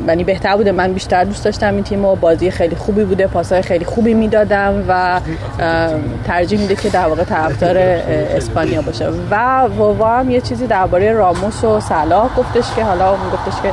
[0.08, 0.72] یعنی بهتر بوده.
[0.72, 4.86] من بیشتر دوست داشتم این تیم و بازی خیلی خوبی بوده پاسهای خیلی خوبی می‌دادم
[4.88, 5.20] و
[6.28, 9.10] ترجیح میده که در واقع طرفدار اسپانیا باشه.
[9.32, 13.70] و ووا هم یه چیزی درباره راموس و صلاح گفتش که حالا اون گفتش که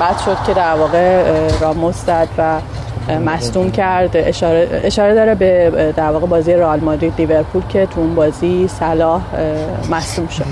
[0.00, 2.60] بعد شد که در واقع راموس زد و
[3.08, 4.16] مستون کرد.
[4.16, 9.22] اشاره, اشاره داره به در واقع بازی رئال مادرید لیورپول که تو اون بازی صلاح
[9.90, 10.44] مصدوم شد.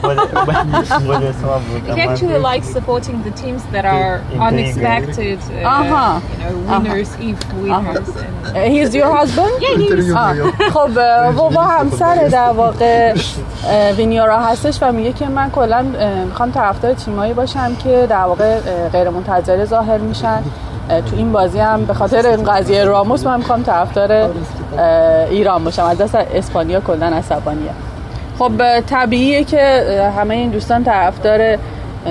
[0.00, 0.06] He
[2.06, 6.20] actually likes supporting the teams that are unexpected uh, uh-huh.
[6.68, 8.08] winners if winners.
[8.08, 8.40] Uh-huh.
[8.50, 8.54] Uh,
[10.16, 10.34] ah,
[10.70, 10.94] خب
[11.54, 13.14] با همسر در واقع
[13.96, 15.86] وینیارا هستش و میگه که من کلا
[16.26, 18.58] می‌خوام طرفدار تیمایی باشم که در واقع
[18.92, 20.42] غیر منتظره ظاهر میشن.
[20.88, 24.30] تو این بازی هم به خاطر این قضیه راموس من می‌خوام طرفدار
[25.30, 25.84] ایران باشم.
[25.84, 27.70] از دست اسپانیا کلا عصبانیه.
[28.38, 31.56] خب طبیعیه که همه این دوستان طرفدار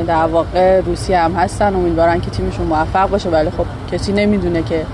[0.08, 1.76] در واقع روسیه هم هستن.
[1.76, 4.86] امیدوارن که تیمشون موفق باشه ولی خب کسی نمی‌دونه که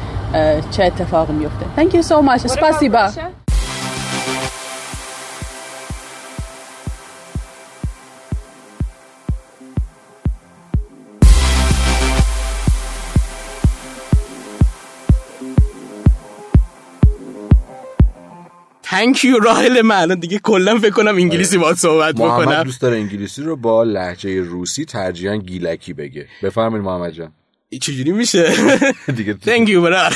[0.71, 3.44] چه اتفاقی میفته Thank you so much.
[18.95, 22.29] Thank you راهل من الان دیگه کلا فکر کنم انگلیسی باهات صحبت آره.
[22.31, 22.63] محمد بکنم.
[22.63, 26.27] دوست داره انگلیسی رو با لحجه روسی ترجیحا گیلکی بگه.
[26.43, 27.31] بفرمایید محمد جان.
[27.81, 28.53] چجوری میشه؟
[29.17, 29.34] دیگه
[29.65, 30.13] you برادر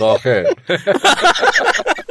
[0.00, 0.54] برادر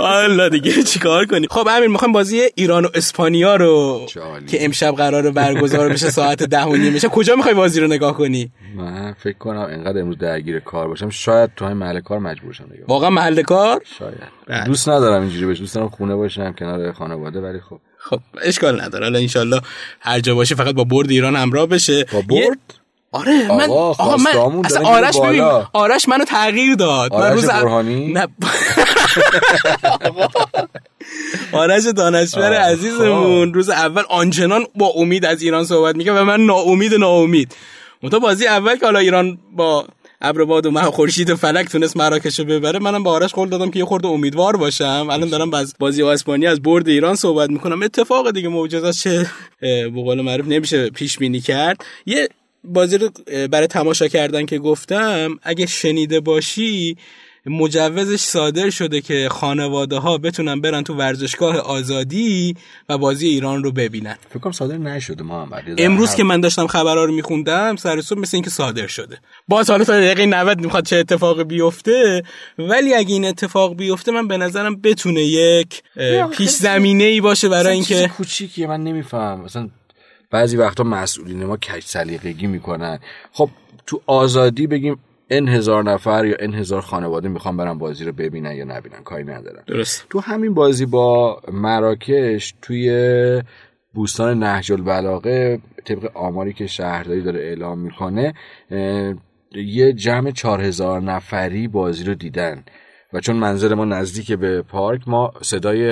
[0.00, 4.46] حالا دیگه چیکار کنی خب امیر می‌خوایم بازی ایران و اسپانیا رو جالی.
[4.46, 6.94] که امشب قرار برگزار بشه ساعت ده و نیم.
[6.94, 11.10] بشه کجا می‌خوای بازی رو نگاه کنی؟ من فکر کنم انقدر امروز درگیر کار باشم.
[11.10, 14.14] شاید تو محل کار مجبور شم نگاه واقعا محل کار؟ شاید.
[14.46, 14.64] بله.
[14.64, 17.80] دوست ندارم اینجوری بشه دوست دارم خونه باشم کنار خانواده ولی خب.
[17.98, 19.04] خب اشکال نداره.
[19.04, 19.60] حالا انشالله
[20.00, 22.04] هر جا باشه فقط با برد ایران همراه بشه.
[22.04, 22.79] با یه- برد
[23.12, 25.42] آره من آقا، آقا من اصلا آرش ببین.
[25.72, 27.12] آرش منو تغییر داد.
[27.14, 28.26] من آرش روز اول- برهانی؟ نه.
[31.52, 36.94] آرش دانشور عزیزمون روز اول آنچنان با امید از ایران صحبت می‌کنه و من ناامید
[36.94, 37.54] ناامید.
[38.02, 39.86] منتها بازی اول که حالا ایران با
[40.22, 43.70] ابرباد و مه خورشید و فلک تونست مراکش رو ببره منم با آرش قول دادم
[43.70, 45.06] که یه خورده امیدوار باشم.
[45.10, 47.82] الان دارم از بازی اسپانیا از برد ایران صحبت می‌کنم.
[47.82, 49.26] اتفاق دیگه معجزه چه
[49.60, 51.84] به قول معروف نمیشه پیش بینی کرد.
[52.06, 52.28] یه
[52.64, 53.10] بازی رو
[53.48, 56.96] برای تماشا کردن که گفتم اگه شنیده باشی
[57.46, 62.54] مجوزش صادر شده که خانواده ها بتونن برن تو ورزشگاه آزادی
[62.88, 64.16] و بازی ایران رو ببینن.
[64.30, 65.62] فکر کنم صادر نشده محمد.
[65.64, 69.18] ذره امروز حرف- که من داشتم خبرها رو میخوندم سر صبح مثل اینکه صادر شده.
[69.48, 72.22] باز حالا تا دقیقه 90 می‌خواد چه اتفاقی بیفته
[72.58, 75.82] ولی اگه این اتفاق بیفته من به نظرم بتونه یک
[76.36, 79.40] پیش زمینه ای باشه برای اینکه کوچیکیه من نمیفهم.
[79.40, 79.68] مثلا
[80.30, 82.98] بعضی وقتا مسئولین ما کج سلیقگی می‌کنن.
[83.32, 83.48] خب
[83.86, 84.98] تو آزادی بگیم
[85.30, 89.02] ان هزار نفر یا ان هزار خانواده می‌خوان برن بازی رو ببینن یا نبینن.
[89.04, 89.62] کاری ندارن.
[89.66, 90.06] درست.
[90.10, 93.42] تو همین بازی با مراکش توی
[93.94, 98.34] بوستان نهج البلاغه طبق آماری که شهرداری داره اعلام می‌کنه
[99.52, 102.64] یه جمع چهار هزار نفری بازی رو دیدن.
[103.12, 105.88] و چون منزل ما نزدیک به پارک ما صدای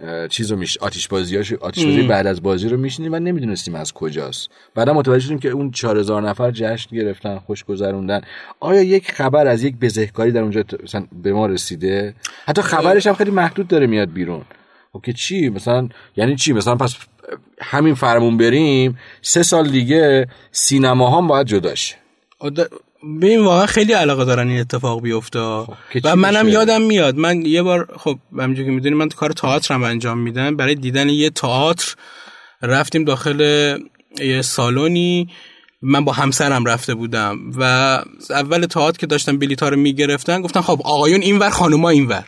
[0.00, 3.74] اه، چیز رو میش آتیش بازیاش آتیش بازی بعد از بازی رو میشنیم و نمی‌دونستیم
[3.74, 4.50] از کجاست.
[4.74, 8.20] بعدا متوجه شدیم که اون 4000 نفر جشن گرفتن خوش گذروندن
[8.60, 12.14] آیا یک خبر از یک بزهکاری در اونجا مثلا به ما رسیده؟
[12.46, 14.42] حتی خبرش هم خیلی محدود داره میاد بیرون.
[14.92, 16.96] خب که چی؟ مثلا یعنی چی؟ مثلا پس
[17.60, 18.98] همین فرمون بریم.
[19.22, 21.96] سه سال دیگه سینما هم باید جداشه
[22.38, 22.70] آد-
[23.02, 25.64] ببین واقعا خیلی علاقه دارن این اتفاق بیفته.
[25.92, 29.74] چی و منم؟ یادم میاد من یه بار خب همونجوری که می‌دونی من کار تئاتر
[29.74, 30.56] هم انجام میدم.
[30.56, 31.94] برای دیدن یه تئاتر
[32.62, 33.40] رفتیم داخل
[34.20, 35.28] یه سالونی
[35.82, 37.62] من با همسرم رفته بودم و
[38.30, 42.24] اول تئاتر که داشتم بلیطا رو می‌گرفتن گفتن خب آقایون اینور خانوما اینور.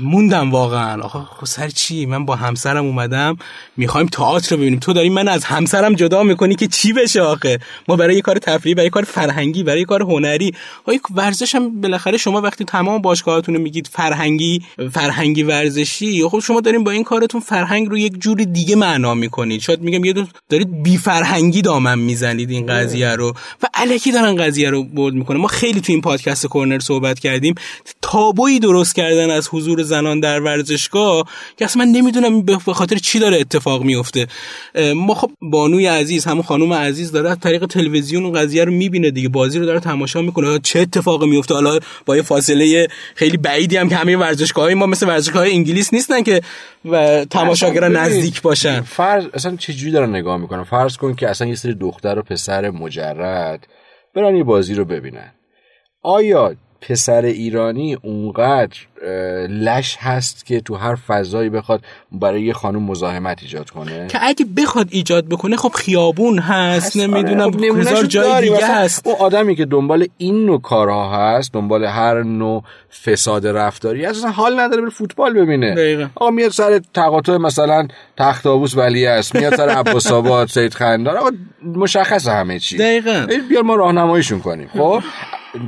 [0.00, 1.02] موندم واقعا.
[1.02, 3.36] آقا خب سر چی؟ من با همسرم اومدم
[3.76, 4.78] می‌خوایم تئاتر رو ببینیم.
[4.78, 8.38] تو داری من از همسرم جدا می‌کنی که چی بشه آخه؟ ما برای یه کار
[8.38, 10.52] تفریحی برای یه کار فرهنگی برای یه کار هنری.
[10.86, 16.84] آقا ورزش هم بالاخره شما وقتی تمام باشگاهاتون میگید فرهنگی فرهنگی ورزشی خب شما دارین
[16.84, 19.60] با این کارتون فرهنگ رو یک جور دیگه معنا می‌کنید.
[19.60, 20.14] شاید میگم یه
[20.48, 23.34] دارید بی فرهنگی دامن می‌زنید این قضیه رو.
[23.62, 27.54] و الکی دارن قضیه رو برد می‌کنه ما خیلی تو این پادکست کورنر صحبت کردیم.
[28.02, 33.18] تابویی درست کردن از حضور زنان در ورزشگاه که اصلا من نمی‌دونم به خاطر چی
[33.18, 34.26] داره اتفاق میفته
[34.96, 39.10] ما خب بانوی عزیز همون خانم عزیز داره از طریق تلویزیون اون قضیه رو می‌بینه
[39.10, 39.28] دیگه.
[39.28, 40.58] بازی رو داره تماشا می‌کنه.
[40.58, 45.08] چه اتفاقی میفته حالا با یه فاصله خیلی بعیدی هم که همه ورزشگاه ما مثل
[45.08, 46.40] ورزشگاه انگلیس نیستن که
[46.84, 48.80] و تماشاگران نزدیک باشن.
[48.80, 52.70] فرض اصلا چجوری دارن نگاه می‌کنن؟ فرض کن که اصلا یه سری دختر و پسر
[52.70, 53.66] مجرد
[54.14, 55.32] برن یه بازی رو ببینن.
[56.02, 56.54] آیا
[56.88, 58.76] پسر ایرانی اونقدر
[59.48, 64.06] لش هست که تو هر فضایی بخواد برای یه خانم مزاحمت ایجاد کنه.
[64.06, 68.40] که اگه بخواد ایجاد بکنه خب خیابون هست نمی‌دونم خب نمونهشو هزار جای.
[68.48, 69.06] دیگه هست.
[69.06, 72.64] اون آدمی که دنبال این نوع کارها هست دنبال هر نوع
[73.04, 75.74] فساد رفتاری اصلا حال نداره بره فوتبال ببینه.
[75.74, 76.08] دقیقا.
[76.14, 81.16] آقا میاد سر تقاطع مثلا تخت آبوس ولی است میاد سر عباس آباد سید خندان.
[81.16, 81.30] آقا
[81.62, 82.76] مشخص همه چی.
[82.76, 83.26] دقیقاً.
[83.48, 84.68] بیار ما راهنماییشون کنیم.
[84.72, 85.02] خب؟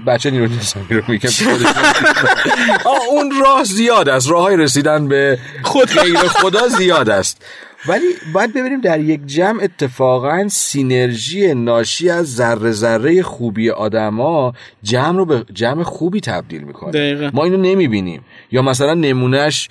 [0.06, 1.30] بچه نیرو نظامی رو میگم.
[2.84, 4.30] آه اون راه زیاد است.
[4.30, 7.44] راه های رسیدن به خود غیر خدا زیاد است.
[7.88, 15.16] ولی باید ببینیم در یک جمع اتفاقا سینرژی ناشی از ذره ذره خوبی آدما جمع
[15.16, 16.90] رو به جمع خوبی تبدیل می‌کنه.
[16.90, 17.30] دقیقاً.
[17.34, 18.24] ما اینو نمی‌بینیم.
[18.52, 19.68] یا مثلا نمونهش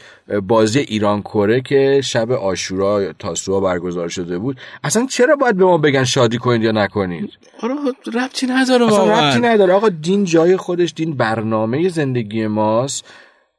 [0.47, 4.57] بازی ایران کره که شب آشورا تاسوعا برگزار شده بود.
[4.83, 7.29] اصلا چرا باید به ما بگن شادی کنید یا نکنید؟
[7.61, 7.73] آره
[8.13, 9.73] ربطی نداره اصلا ربطی نداره.
[9.73, 13.05] آقا دین جای خودش دین برنامه زندگی ماست.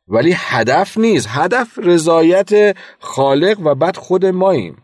[0.09, 1.27] ولی هدف نیست.
[1.31, 4.77] هدف رضایت خالق و بعد خود ماییم.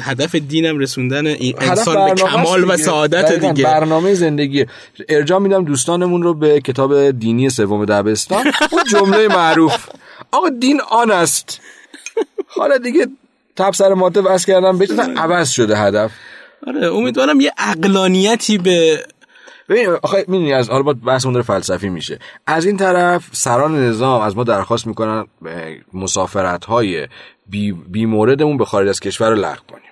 [0.00, 1.26] هدف دینم رسوندن
[1.60, 2.76] انسان به کمال و دیگه.
[2.76, 3.64] سعادت دقیقاً، دیگه.
[3.64, 4.66] برنامه زندگی.
[5.08, 8.52] ارجاع میدم دوستانمون رو به کتاب دینی سوم دبستان.
[8.72, 9.88] اون جمله معروف.
[10.32, 11.60] آقا دین آن است.
[12.46, 13.06] حالا دیگه
[13.56, 14.78] تب سر ماته بس کردم.
[14.78, 16.10] بهتون عوض شده هدف؟
[16.66, 19.06] آره امیدوارم یه اقلانیتی به
[19.68, 22.18] ببین آخه می‌دونی از حالا با بحث اون داره فلسفی میشه.
[22.46, 25.26] از این طرف سران نظام از ما درخواست می‌کنن
[25.94, 27.06] مسافرت های
[27.46, 29.82] بی, بی موردمون به خارج از کشور رو لغو کنیم.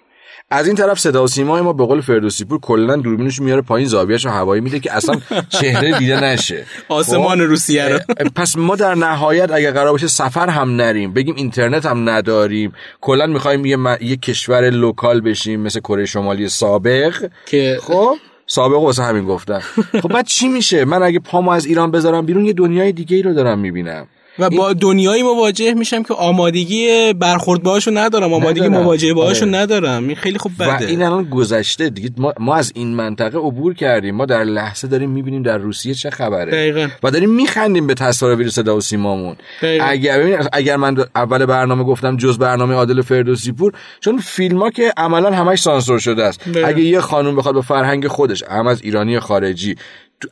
[0.51, 3.89] از این طرف صدا و سیمای ما به قول فردوسی پور کلا دوربینش میاره پایین
[3.89, 6.65] زاویه‌اش رو هوایی میده که اصلا چهره دیده نشه.
[6.89, 7.99] آسمان خب؟ روسیه رو.
[8.37, 12.73] پس ما در نهایت اگر قرار باشه سفر هم نریم بگیم اینترنت هم نداریم.
[13.01, 17.31] کلا می‌خوایم یه, م- یه کشور local بشیم مثل کره شمالی سابق.
[17.47, 19.59] که خب؟ سابق واسه همین گفتم.
[20.03, 23.23] خب بعد چی میشه؟ من اگه پامو از ایران بذارم بیرون یه دنیای دیگه ای
[23.23, 24.07] رو دارم می‌بینم.
[24.39, 28.83] و با دنیایی مواجه میشم که آمادگی برخورد باهاشو ندارم آمادگی ندارم.
[28.83, 29.55] مواجهه باهاشو آره.
[29.55, 33.39] ندارم این خیلی خوب و بده این الان گذشته دیگه ما, ما از این منطقه
[33.39, 36.89] عبور کردیم ما در لحظه داریم می‌بینیم در روسیه چه خبره دقیقاً.
[37.03, 39.85] و داریم میخندیم به تصاویر صدا و سیمامون دقیقاً.
[39.85, 44.71] اگر ببین اگر من اول برنامه گفتم جز برنامه عادل فردوسی پور چون فیلم ها
[44.71, 46.69] که عملا همش سانسور شده است دقیقاً.
[46.69, 49.77] اگه یه خانوم بخواد با فرهنگ خودش هم از ایرانی خارجی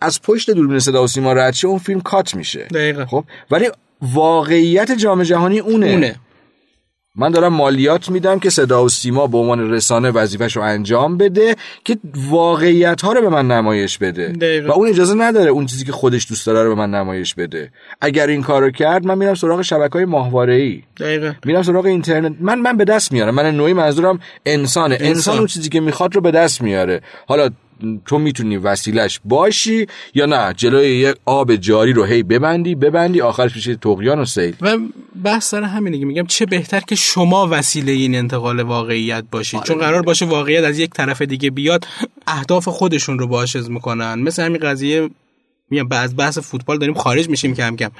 [0.00, 3.04] از پشت دوربین صدا و سیما رد شه اون فیلم کات میشه دقیقاً.
[3.04, 3.68] خب ولی
[4.02, 5.86] واقعیت جام جهانی اونه.
[5.86, 6.16] اونه.
[7.16, 11.56] من دارم مالیات میدم که صدا و سیما به عنوان رسانه وظیفش رو انجام بده
[11.84, 11.98] که
[12.30, 14.28] واقعیت ها رو به من نمایش بده.
[14.28, 14.68] دقیقاً.
[14.68, 17.70] و اون اجازه نداره اون چیزی که خودش دوست داره رو به من نمایش بده.
[18.00, 20.82] اگر این کارو کرد من میرم سراغ شبکه های ماهواره ای
[21.44, 22.36] میرم سراغ اینترنت.
[22.40, 23.34] من من به دست میارم.
[23.34, 24.94] من نوعی منظورم انسانه.
[24.94, 25.38] انسان, انسان.
[25.38, 27.00] اون چیزی که می‌خواد رو به دست میاره.
[27.26, 27.50] حالا
[28.06, 33.56] تو می‌تونی وسیلش باشی یا نه؟ جلوی یک آب جاری رو هی ببندی ببندی آخرش
[33.56, 34.54] میشه تقیان و سیل.
[34.60, 34.78] و
[35.24, 39.78] بحث سر همینه که میگم چه بهتر که شما وسیله این انتقال واقعیت باشید چون
[39.78, 41.86] قرار باشه واقعیت از یک طرف دیگه بیاد
[42.26, 44.18] اهداف خودشون رو باعث می‌کنن.
[44.18, 45.10] مثل همین قضیه
[45.70, 47.90] میگم از بحث فوتبال داریم خارج میشیم کم کم.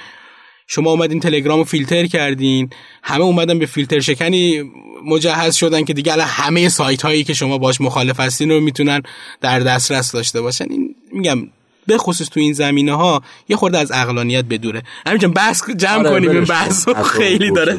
[0.66, 2.70] شما اومدین تلگرام رو فیلتر کردین
[3.02, 4.62] همه اومدن به فیلتر شکنی
[5.06, 9.02] مجهز شدن که دیگه الان همه سایت هایی که شما باش مخالف هستین رو می‌تونن
[9.40, 10.64] در دسترس داشته باشن.
[10.70, 11.38] این میگم
[11.86, 14.82] به خصوص تو این زمینه ها یه خورده از عقلانیت بدوره.
[15.06, 16.44] همینجان بحث جمع آره، کنیم این.
[16.44, 17.76] بحث رو خیلی داره.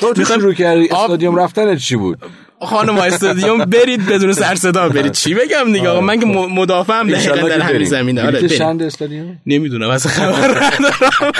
[0.00, 2.18] تو میخوام- شروع کردی؟ استادیوم رفتنت چی بود؟
[2.60, 5.12] خانم استادیوم برید بدون سر صدا برید.
[5.12, 7.84] چی بگم دیگه؟ آقا من که م- مدافعم دقیقا در همین.
[7.84, 8.26] زمینه.
[8.26, 8.48] آره.
[8.48, 11.32] چند استادیوم؟ نمی‌دونم اصلا خبر ندارم.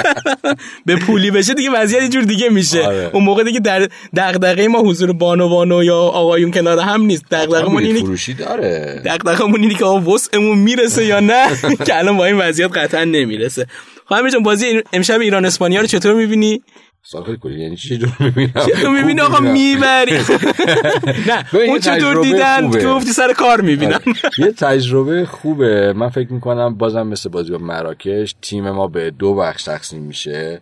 [0.86, 2.82] به پولی بشه دیگه وضعیت یه جور دیگه میشه.
[2.86, 3.10] آره.
[3.12, 7.24] اون موقع دیگه در دغدغه ما حضور بانوانو یا آقایون کنار هم نیست.
[7.30, 11.46] دغدغمون بلیت اینه فروشی داره دغدغمون اینه که آقا وسعمون می‌رسه یا نه؟
[11.86, 13.66] که الان با این وضعیت قطعا نمی‌رسه.
[14.06, 16.62] خواهم جان بازی امشب ایران اسپانیا رو چطور می‌بینی؟
[17.06, 20.12] سال خیلی کلی یعنی چی جور می‌بینم؟ می‌بینی آقا؟ می‌بری.
[21.28, 24.00] نه اون چطور دیدن؟ گفتی سر کار می‌بینم.
[24.38, 25.92] یه تجربه خوبه.
[25.92, 30.60] من فکر می‌کنم بازم مثل بازی با مراکش تیم ما به دو بخش تقسیم میشه.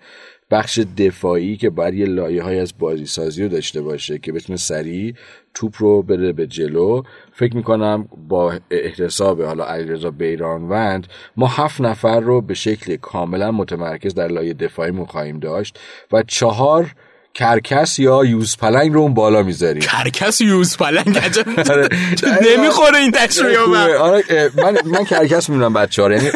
[0.53, 4.57] بخش دفاعی که باید یه لایه های از بازی سازی رو داشته باشه که بتونه
[4.57, 5.15] سریع
[5.55, 7.03] توپ رو بده به جلو.
[7.33, 14.15] فکر می‌کنم با احتساب حالا علیرضا بیرانوند ما هفت نفر رو به شکل کاملا متمرکز
[14.15, 15.79] در لایه دفاعی خواهیم داشت
[16.13, 16.95] و چهار
[17.35, 19.83] کرکس یا یوز پلنگ رو اون بالا می‌ذاریم.
[19.83, 21.45] کرکس یوز پلنگ؟ عجب.
[21.73, 21.89] آره.
[22.57, 23.79] نمی‌خوره این تشریح خوبه.
[23.79, 23.91] من.
[23.91, 26.31] آره من من کرکس می‌دونم بچه ها یعنی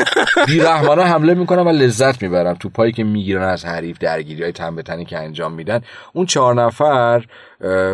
[0.46, 2.54] بیرحمانه حمله می‌کنم و لذت می‌برم.
[2.54, 5.80] تو پایی که می‌گیرن از حریف درگیری های تن به تنی که انجام میدن.
[6.12, 7.24] اون چهار نفر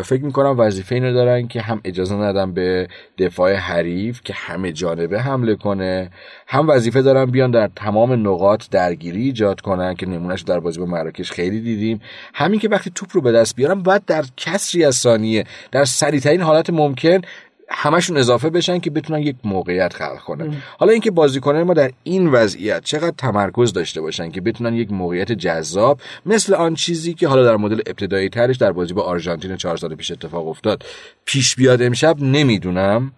[0.03, 5.21] فکر می‌کنم وظیفه اینو دارن که هم اجازه ندن به دفاع حریف که همه جانبه
[5.21, 6.09] حمله کنه
[6.47, 10.85] هم وظیفه دارن بیان در تمام نقاط درگیری ایجاد کنن که نمونهش در بازی با
[10.85, 12.01] مراکش خیلی دیدیم.
[12.33, 16.41] همین که وقتی توپ رو به دست بیارن باید در کسری از ثانیه در سریعترین
[16.41, 17.21] حالت ممکن
[17.69, 20.53] همشون اضافه بشن که بتونن یک موقعیت خلق کنن.
[20.77, 25.31] حالا اینکه بازیکنان ما در این وضعیت چقدر تمرکز داشته باشن که بتونن یک موقعیت
[25.31, 29.77] جذاب مثل آن چیزی که حالا در مدل ابتدایی ترش در بازی با آرژانتین چهار
[29.77, 30.83] سال پیش اتفاق افتاد
[31.25, 33.11] پیش بیاد امشب نمی‌دونم.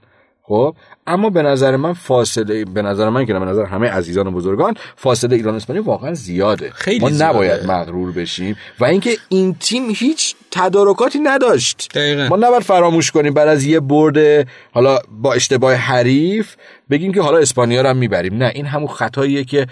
[0.44, 0.76] خب؟
[1.08, 4.74] اما به نظر من فاصله به نظر من که به نظر همه عزیزان و بزرگان
[4.96, 6.72] فاصله ایران اسپانیا واقعا زیاده.
[6.76, 7.26] خیلی ما زیاده.
[7.26, 8.58] نباید مغرور بشیم.
[8.80, 11.92] و اینکه این تیم هیچ تدارکاتی نداشت.
[11.96, 12.28] دقیقاً.
[12.30, 16.56] ما نباید فراموش کنیم بعد از یه برد حالا با اشتباه حریف
[16.90, 18.38] بگیم که حالا اسپانیا رو هم می‌بریم.
[18.38, 19.68] نه این همون خطاییه که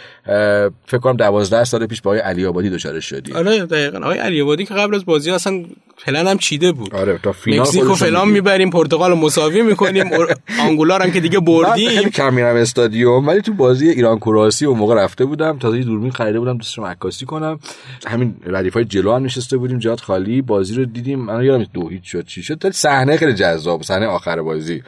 [0.85, 3.35] فکر کنم 12 سال پیش با آقای علی آبادی دچار شدیم.
[3.35, 3.97] آره دقیقا.
[3.97, 5.63] آقای علی آبادی که قبل از بازی اصلا
[6.05, 6.95] پلن هم چیده بود.
[6.95, 8.29] آره تا فینال مکزیکو فلان.
[8.29, 10.09] می‌بریم پرتغال مساوی می‌کنیم
[10.67, 14.65] آنگولار هم که دیگه من خیلی بردیم کم میرم استادیوم ولی تو بازی ایران کروسی
[14.65, 15.57] اون موقع رفته بودم.
[15.59, 17.59] تازه دوربین خریده بودم دوستم عکاسی کنم.
[18.07, 20.41] همین ردیف های جلو هم نشسته بودیم جات خالی.
[20.41, 21.19] بازی رو دیدیم.
[21.19, 22.71] من یادم دو هیچ شد چی شد.
[22.71, 24.83] صحنه خیلی جذاب صحنه آخر بازی.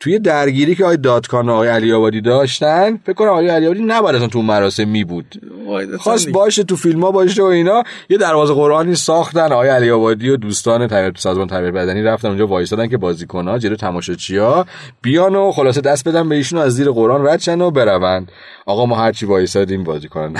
[0.00, 3.82] توی درگیری که آقای دادکان و آقای علی آبادی داشتن فکر کنم آقای علی آبادی
[3.82, 5.26] نباید اصلا تو مراسم می بود
[5.98, 10.28] خواست باشه تو فیلم ها باشه و اینا یه دروازه قرآنی ساختن آقای علی آبادی
[10.28, 14.66] و دوستان تربیت سازمان تربیت بدنی رفتن اونجا وایسادن که بازیکن ها جلو تماشاچیا
[15.02, 18.32] بیان و خلاصه دست بدن به ایشون از زیر قرآن رد شن و بروند.
[18.66, 20.34] آقا ما هرچی وایسادیم بازیکن.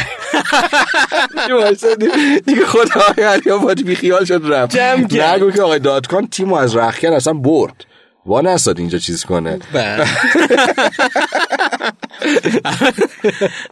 [1.61, 2.11] وایسادیم
[2.47, 4.77] دیگه خود آقای علی آبادی بی خیال شد رفت.
[4.79, 7.85] نگو که آقای دادکان تیمو از رخکن اصلا برد.
[8.27, 9.59] وا نستاد اینجا چیز کنه.
[9.73, 10.07] بله.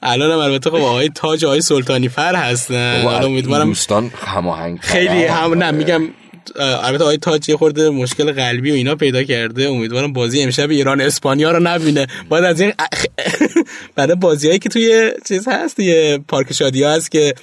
[0.02, 3.04] الان هم البته خب آقای تاج آقای سلطانی فر هستن.
[3.06, 6.02] امیدوارم دوستان هماهنگ خیلی هم نه میگم
[6.56, 9.68] البته آقای تاج یه خورده مشکل قلبی و اینا پیدا کرده.
[9.68, 12.06] امیدوارم بازی امشب ایران اسپانیا رو نبینه.
[12.28, 12.72] باید از این
[13.96, 17.34] برای بازیایی که توی چیز هست یه پارک شادی ها هست که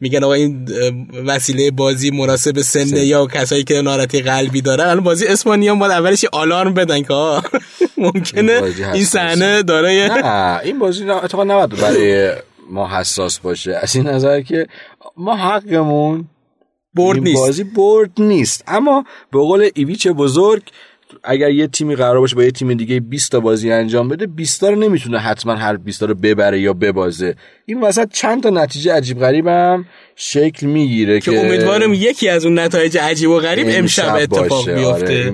[0.00, 0.68] میگن آقا این
[1.26, 2.96] وسیله بازی مناسب سن.
[2.96, 4.84] یا کسایی که ناراحتی قلبی دارن.
[4.84, 7.44] الان بازی اسپانیا باید اولش آلارم بدن که آه،
[7.96, 8.62] ممکنه
[8.94, 9.04] این.
[9.04, 12.32] صحنه داره نه این بازی نه اتفاقا نباید برای
[12.70, 13.78] ما حساس باشه.
[13.82, 14.66] از این نظر که
[15.16, 16.24] ما حقمون
[16.94, 20.62] برد این نیست بازی برد نیست اما به قول ایویچ بزرگ
[21.24, 24.60] اگر یه تیمی قرار باشه با یه تیم دیگه 20 تا بازی انجام بده 20
[24.60, 27.34] تا رو نمی‌تونه حتما هر 20 تا رو ببره یا ببازه
[27.66, 29.84] این وسط چند تا نتیجه عجیب غریبم
[30.16, 34.74] شکل می‌گیره که, که امیدوارم یکی از اون نتایج عجیب و غریب امشب اتفاق باشه.
[34.74, 35.32] بیفته آره.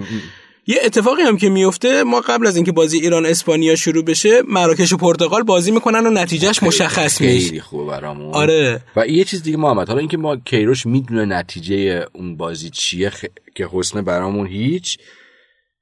[0.70, 4.92] یه اتفاقی هم که میفته ما قبل از اینکه بازی ایران اسپانیا شروع بشه مراکش
[4.92, 7.60] و پرتغال بازی می‌کنن و نتیجهش مشخص خیلی میشه.
[7.60, 8.34] خوبه برامون.
[8.34, 8.80] آره.
[8.96, 13.24] و یه چیز دیگه محمد حالا اینکه ما کیروش می‌دونه نتیجه اون بازی چیه خ...
[13.54, 14.98] که حسن برامون هیچ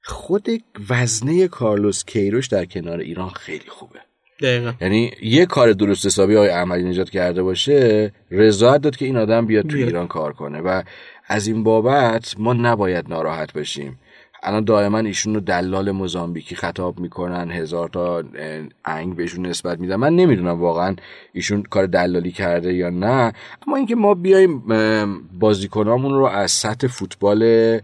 [0.03, 0.47] خود
[0.89, 3.99] وزنه کارلوس کیروش در کنار ایران خیلی خوبه.
[4.41, 4.73] دقیقا.
[4.81, 9.45] یعنی یه کار درست حسابی های عملی نجات کرده باشه رضایت داد که این آدم
[9.45, 9.77] بیاد تو.
[9.77, 10.59] ایران کار کنه.
[10.59, 10.81] و
[11.27, 13.99] از این بابت ما نباید ناراحت باشیم
[14.43, 18.23] الان دائما ایشون رو دلال موزامبیکی خطاب می‌کنن هزار تا
[18.85, 19.95] انگ بهشون نسبت میدن.
[19.95, 20.95] من نمی‌دونم واقعا
[21.33, 23.33] ایشون کار دلالی کرده یا نه.
[23.67, 24.63] اما اینکه ما بیایم
[25.39, 27.79] بازیکنامون رو از سطح فوتبال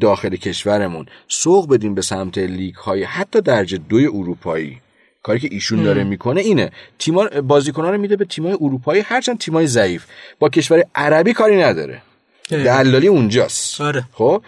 [0.00, 4.80] داخل کشورمون سوق بدیم به سمت لیگ های حتی درجه دوی اروپایی.
[5.22, 6.70] کاری که ایشون داره می‌کنه اینه.
[6.98, 10.06] تیما بازیکنان رو میده به تیمای اروپایی هرچند تیمای ضعیف.
[10.38, 12.02] با کشور عربی کاری نداره.
[12.50, 13.80] دلالی اونجاست.
[13.80, 14.04] آره.
[14.12, 14.42] خب؟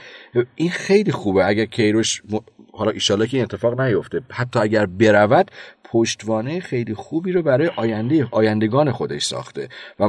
[0.54, 1.46] این خیلی خوبه.
[1.46, 2.36] اگر کیروش م...
[2.72, 4.20] حالا ایشالله که این اتفاق نیفته.
[4.30, 5.50] حتی اگر برود
[5.84, 9.68] پشتوانه خیلی خوبی رو برای آینده آیندگان خودش ساخته.
[10.00, 10.08] و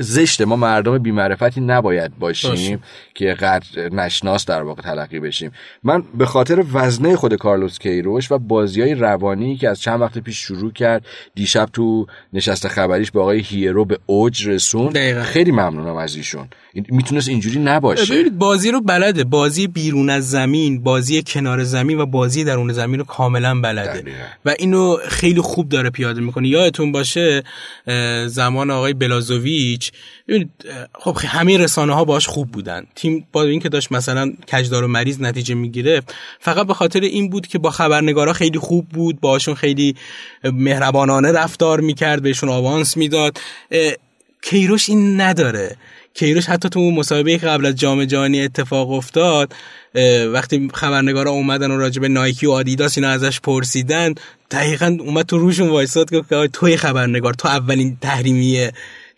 [0.00, 2.82] زشته ما مردم بیمعرفتی نباید باشیم باشیم.
[3.14, 5.52] که قدر نشناس در واقع تلقی بشیم.
[5.82, 10.18] من به خاطر وزنه خود کارلوس کیروش و بازی های روانی که از چند وقت
[10.18, 15.22] پیش شروع کرد دیشب تو نشست خبریش با آقای هیرو به اوج رسون دقیقا.
[15.22, 16.48] خیلی ممنونم از ایشون.
[16.74, 18.14] می‌تونست اینجوری نباشه.
[18.14, 19.24] ببینید بازی رو بلده.
[19.24, 24.00] بازی بیرون از زمین بازی کنار زمین و بازی درون زمین رو کاملا بلده.
[24.00, 24.18] دقیقاً.
[24.44, 26.48] و اینو خیلی خوب داره پیاده می‌کنه.
[26.48, 27.42] یادتون باشه
[28.26, 29.92] زمان آقای بلازوویچ
[30.94, 32.86] خب همه رسانه ها باش خوب بودن.
[32.94, 37.46] تیم با اینکه داشت مثلا کجدار و مریض نتیجه می‌گرفت فقط به خاطر این بود
[37.46, 39.96] که با خبرنگارا خیلی خوب بود باشون خیلی
[40.44, 43.38] مهربانانه رفتار می‌کرد بهشون آوانس می‌داد.
[44.42, 45.76] کیروش این نداره.
[46.14, 49.54] کیروش حتی تو اون مسابقه که قبل از جام جهانی اتفاق افتاد
[50.32, 54.14] وقتی خبرنگارا اومدن و راجع به نایکی و آدیداس اینا ازش پرسیدن
[54.50, 58.70] دقیقا اومد تو روشون وایساد که آقا توی خبرنگار تو اولین تحریمی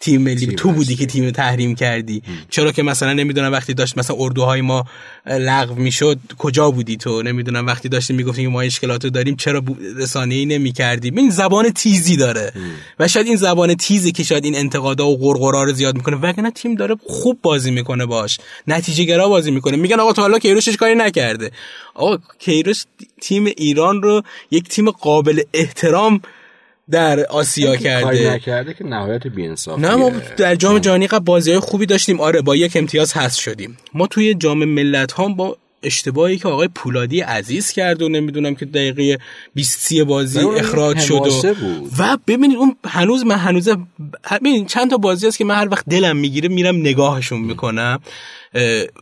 [0.05, 2.23] تیم ملی تو بودی که تیم تحریم کردی.
[2.51, 4.85] چرا که مثلا نمی‌دونم وقتی داشت مثلا اردوهای ما
[5.27, 9.63] لغو می‌شد کجا بودی تو؟ نمی‌دونم وقتی داشتیم می‌گفتیم ما اشکالات رو داریم چرا
[9.97, 12.53] رسانه ای نمی کردی این زبان تیزی داره.
[12.99, 16.17] و شاید این زبان تیزی که شاید این انتقادا و غرغرا رو زیاد می‌کنه.
[16.17, 18.39] وگرنه تیم داره خوب بازی می‌کنه باش.
[18.67, 19.77] نتیجه گرا بازی می‌کنه.
[19.77, 21.51] میگن آقا تا حالا کیروشش کاری نکرده.
[21.95, 22.85] آقا کیروش
[23.21, 26.21] تیم ایران رو یک تیم قابل احترام
[26.91, 28.35] در آسیا کرده.
[28.35, 29.89] نکرده که نهایت بی‌انصافیه.
[29.89, 32.21] نه ما در جام جهانی قبل بازی های خوبی داشتیم.
[32.21, 33.77] آره با یک امتیاز هست شدیم.
[33.95, 38.65] ما توی جام ملت ها با اشتباهی که آقای پولادی عزیز کرد و نمی‌دونم که
[38.65, 39.19] دقیقه
[39.55, 41.93] 20 بازی اخراج شد و, بود.
[41.99, 43.69] و ببینید اون هنوز من هنوز
[44.31, 48.01] ببینید چند تا بازی هست که من هر وقت دلم می‌گیره میرم نگاهشون می‌کنم.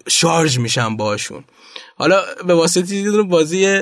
[0.08, 1.44] شارژ میشم باشون
[2.02, 3.80] حالا به واسطه یه دونه بازی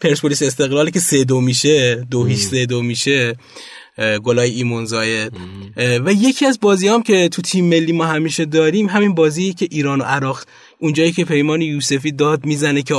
[0.00, 3.36] پرسپولیس استقلالی که سه دو میشه دو هیچ سه دو میشه
[4.24, 5.32] گلای ایمون زاید
[5.76, 9.52] اه، و یکی از بازی هم که تو تیم ملی ما همیشه داریم همین بازی
[9.52, 10.44] که ایران و عراق.
[10.78, 12.94] اونجایی که پیمان یوسفی داد می‌زنه که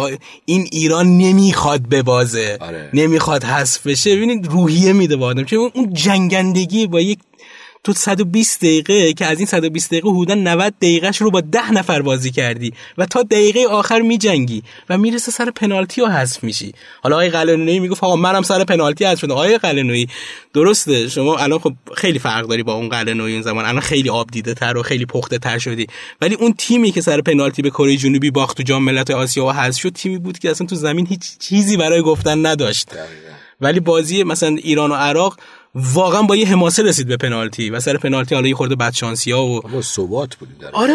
[0.46, 2.90] این ایران نمی‌خواد ببازه آره.
[2.94, 4.16] نمی‌خواد حذف بشه.
[4.16, 5.44] ببینید روحیه میده به آدم.
[5.44, 7.20] چون اون جنگندگی با یک
[7.84, 12.02] تو 120 دقیقه که از این 120 دقیقه حدودا 90 دقیقهش رو با 10 نفر
[12.02, 16.74] بازی کردی و تا دقیقه آخر میجنگی و می‌رسه سر پنالتی و حذف میشی.
[17.02, 19.32] حالا آقای قلنویی می‌گفت آقا منم سر پنالتی حذف شدم.
[19.32, 20.08] آقای قلنویی
[20.54, 23.66] درسته شما الان خب خیلی فرق داری با اون قلنویی اون زمان.
[23.66, 25.88] الان خیلی آب دیده تر و خیلی پخته تر شدی.
[26.22, 29.52] ولی اون تیمی که سر پنالتی به کره جنوبی باخت تو جام ملت‌های آسیا و
[29.52, 32.90] حذف شد تیمی بود که اصلا تو زمین هیچ چیزی برای گفتن نداشت.
[33.62, 35.38] ولی بازی مثلا ایران و عراق
[35.76, 39.46] واقعا با یه حماسه رسید به پنالتی و سر پنالتی حالا یه خورده بدشانسی ها
[39.46, 40.94] و با ثبات بودیم در آره.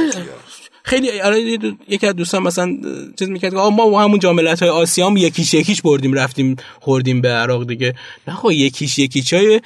[0.83, 1.41] خیلی آره
[1.89, 2.77] یکی از دوستان مثلا
[3.19, 7.29] چیز می‌کرد که ما همون جاملت های آسیا هم یکیش یکیش بردیم رفتیم خوردیم به
[7.29, 7.95] عراق دیگه.
[8.29, 9.61] نه خب یکیش یکیش های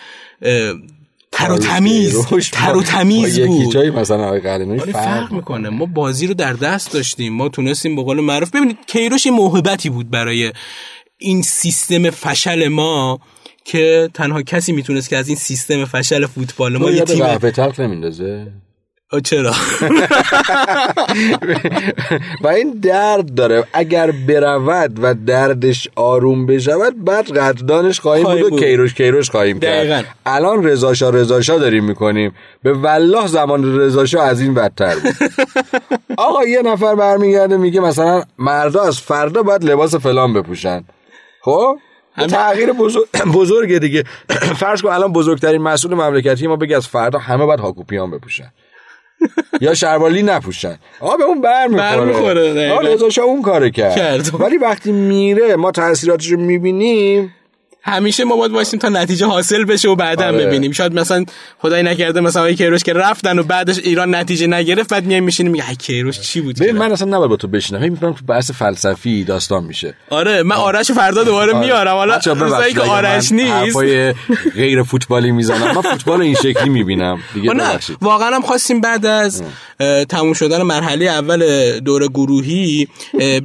[1.32, 3.60] تر و تمیز تر و تمیز بود.
[3.60, 5.68] یکیچای مثلا آقای قلنویی آره فرق فرق می‌کنه.
[5.68, 7.32] ما بازی رو در دست داشتیم.
[7.32, 10.52] ما تونستیم به قول معروف ببینید کیروش موهبتی بود برای
[11.18, 13.20] این سیستم فشل ما.
[13.64, 17.80] که تنها کسی می‌تونست که از این سیستم فشل فوتبال ما یه تیم قهوه تلخ
[17.80, 18.46] نمیندازه؟
[19.24, 19.52] چرا؟
[22.42, 23.64] و این درد داره.
[23.72, 28.58] اگر برود و دردش آروم بشود بعد قدردانش خواهیم بود و.
[28.58, 29.60] کیروش کیروش خواهیم.
[29.60, 30.04] کرد.
[30.26, 32.34] الان رضاشا رضاشا داریم می‌کنیم.
[32.62, 35.14] به والله زمان رضاشا از این بدتر بود.
[36.16, 40.84] آقا یه نفر برمیگرده میگه مثلا مردا از فردا باید لباس فلان بپوشن.
[41.42, 41.78] خب؟
[42.16, 44.04] تغییر بزرگ بزرگه دیگه
[44.60, 48.52] فرض کن الان بزرگترین مسئول مملکتی ما بگه از فردا همه باید هاکوپیان بپوشن
[49.60, 52.72] یا شروالی نپوشن آقا به اون بر می‌خوره.
[52.72, 53.96] آقا رضا اون کارو کرد.
[53.96, 54.40] کرد.
[54.40, 57.34] ولی وقتی میره ما تاثیراتش رو می‌بینیم
[57.82, 60.46] همیشه ما باید باشیم تا نتیجه حاصل بشه و بعدا آره.
[60.46, 60.72] ببینیم.
[60.72, 61.24] شاید مثلا
[61.58, 65.52] خدای نکرده مثلا آقای کیروش که رفتن و بعدش ایران نتیجه نگرفت بعد میایم میشینیم
[65.52, 67.82] میگه "ای کیروش چی بود ببین من اصلا نباید با تو بشینم.
[67.82, 69.94] هی می‌فهمم تو بحث فلسفی داستان میشه.
[70.10, 71.94] آره من آرش فردا دوباره میارم.
[71.94, 73.78] حالا روزایی که آرش نیست.
[74.54, 75.74] غیر فوتبالی می‌زنم.
[75.74, 77.18] من فوتبال این شکلی می‌بینم.
[77.34, 77.52] دیگه
[78.00, 79.42] واقعا هم خواستیم بعد از
[80.08, 82.88] تموم شدن مرحله اول دور گروهی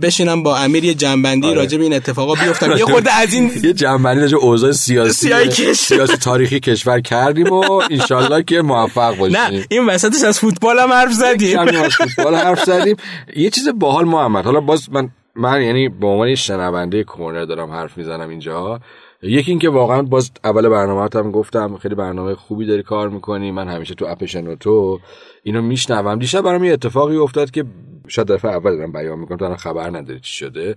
[0.02, 1.56] بشینم با امیر یه جنبندی آره.
[1.56, 2.72] راجع به این اتفاقا بیفتم.
[2.78, 5.74] یه خورده از این یه جنبندی راجع اوضاع سیاسی.
[5.74, 9.38] سیاسی تاریخی کشور کردیم و انشالله که موفق باشیم.
[9.38, 11.60] نه این وسطش از فوتبال هم حرف زدیم.
[11.60, 12.96] از فوتبال حرف زدیم.
[13.36, 14.46] یه چیز باحال محمد.
[14.46, 18.80] حالا باز من من یعنی به عنوان شنونده کورنر دارم حرف می‌زنم اینجا.
[19.22, 23.52] یکی اینکه واقعا باز اول برنامه هم گفتم خیلی برنامه خوبی داری کار می‌کنی.
[23.52, 25.00] من همیشه تو اپ شنوتو
[25.44, 26.20] اینو میشنوم.
[26.20, 27.66] دیشب برام یه اتفاقی افتاد که
[28.08, 29.38] شاید دفعه اول دارم بیان می‌کنم.
[29.38, 30.76] تو خبر نداری چی شده.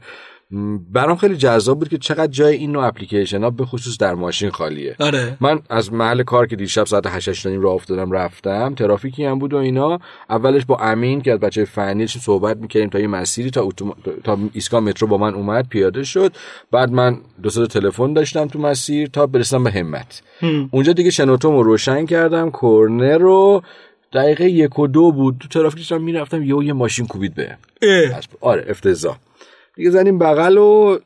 [0.92, 4.50] برام خیلی جذاب بود که چقدر جای این نوع اپلیکیشن ها به خصوص در ماشین
[4.50, 4.96] خالیه.
[5.00, 5.36] آره.
[5.40, 9.54] من از محل کار که دیشب ساعت 8 نیم راه افتادم رفتم ترافیکی هم بود
[9.54, 9.98] و اینا.
[10.30, 13.94] اولش با امین که از بچه فنی داشتیم صحبت می‌کردیم تا یه مسیری تا اتوم...
[14.24, 16.32] تا ایستگاه مترو با من اومد پیاده شد.
[16.70, 20.22] بعد من دو سه تلفن داشتم تو مسیر تا برسم به همت.
[20.70, 23.62] اونجا دیگه شنوتوم رو روشن کردم کورنر رو.
[24.12, 28.20] دقیقه یک و دو بود تو ترافیک داشتم می‌رفتم یهو یه ماشین کوبید به اه.
[28.40, 29.16] آره افتضاح.
[29.78, 30.98] دیگه زنیم بغل و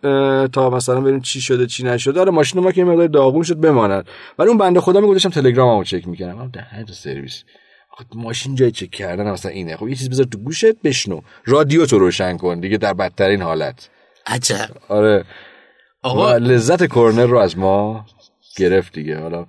[0.49, 2.21] تا مثلا ببینیم چی شده چی نشده.
[2.21, 4.07] آره ماشین ما که یه مقدار داغون شد بماند.
[4.39, 6.51] ولی اون بنده خدا می‌گفتم تلگراممو چک می‌کردم.
[6.53, 7.45] دهنت سرویس.
[7.93, 9.77] آخه ماشین جای چک کردن مثلا اینه.
[9.77, 11.21] خب یه چیز بذار تو گوشت بشنو.
[11.45, 13.89] رادیو تو روشن کن دیگه در بدترین حالت.
[14.27, 14.69] عجب.
[14.89, 15.25] آره.
[16.03, 16.37] آقا.
[16.37, 18.07] لذت کورنر رو از ما
[18.57, 19.47] گرفت دیگه حالا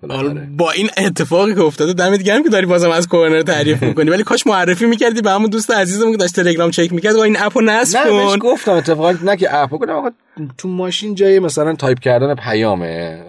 [0.57, 4.09] با این اتفاقی که افتاده دمت گرم که داری بازم از کورنر تعریف می‌کنی.
[4.09, 7.37] ولی کاش معرفی می‌کردی به همون دوست عزیزمون که داشت تلگرام چک می‌کرد با این
[7.39, 8.37] اپو نصب نه بهش کن.
[8.37, 10.09] گفتم اتفاقا نه که اپ کنم آقا
[10.57, 13.19] تو ماشین جای مثلا تایپ کردن پیامه.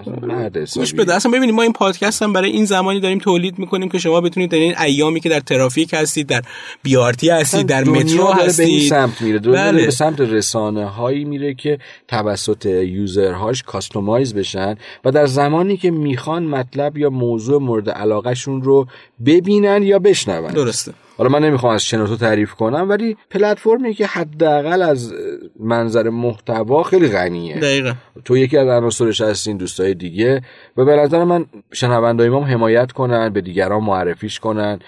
[0.74, 0.94] گوش.
[0.94, 4.20] بده اصلا ببینید ما این پادکست هم برای این زمانی داریم تولید می‌کنیم که شما
[4.20, 6.42] بتونید در این ایامی که در ترافیک هستید در
[6.82, 8.90] BRT هستید در مترو داره به این هستید.
[8.90, 9.84] سمت میره بله.
[9.84, 15.26] به سمت رسانه هایی میره که توسط user هاش customize بشن و در
[15.64, 18.86] زمانی که می‌خوان مطلب یا موضوع مورد علاقهشون رو
[19.26, 20.52] ببینن یا بشنون.
[20.52, 20.92] درسته.
[21.18, 25.14] حالا من نمی‌خوام از شنوتو تعریف کنم ولی پلتفرمی که حداقل از
[25.60, 27.56] منظر محتوا خیلی غنیه.
[27.56, 27.92] دقیقا.
[28.24, 30.42] تو یکی از عناصرش هستین دوستای دیگه
[30.76, 34.78] و به نظر من شنوندای ما حمایت کنن به دیگران معرفیش کنن.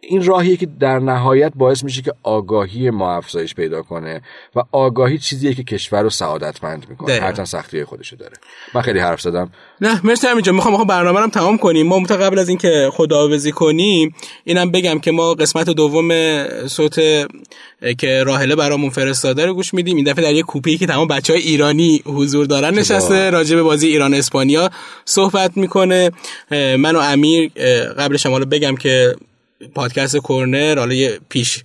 [0.00, 4.22] این راهیه که در نهایت باعث میشه که آگاهی ما افزایش پیدا کنه
[4.56, 7.12] و آگاهی چیزیه که کشور رو سعادتمند می‌کنه.
[7.12, 8.36] هرچند سختی خودشو داره.
[8.74, 9.50] من خیلی حرف زدم.
[9.80, 10.52] نه مرسی همینجا.
[10.52, 11.86] می‌خوام برنامه رو تمام کنیم.
[11.86, 14.14] ما قبل از اینکه خداحافظی کنیم
[14.44, 16.08] اینم بگم که ما قسمت دوم
[16.66, 16.94] صوت
[17.98, 19.96] که راهله برامون فرستاده رو گوش میدیم.
[19.96, 23.62] این دفعه در یه کوپی که تمام بچه های ایرانی حضور دارن نشسته راجع به
[23.62, 24.70] بازی ایران اسپانیا
[25.04, 26.10] صحبت می‌کنه.
[26.50, 29.16] من و امیر اه، قبلش هم حالا بگم که
[29.74, 31.62] پادکست کورنر حالا یه پیش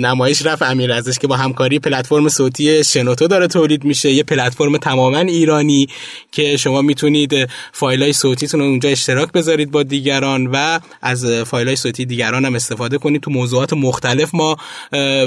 [0.00, 4.10] نمایش رفت امیر ازش که با همکاری پلتفرم صوتی شنوتو داره تولید میشه.
[4.10, 5.88] یه پلتفرم تماما ایرانی
[6.32, 7.32] که شما می‌تونید
[7.72, 12.44] فایل های صوتیتون رو اونجا اشتراک بذارید با دیگران و از فایل های صوتی دیگران
[12.44, 13.20] هم استفاده کنید.
[13.20, 14.56] تو موضوعات مختلف ما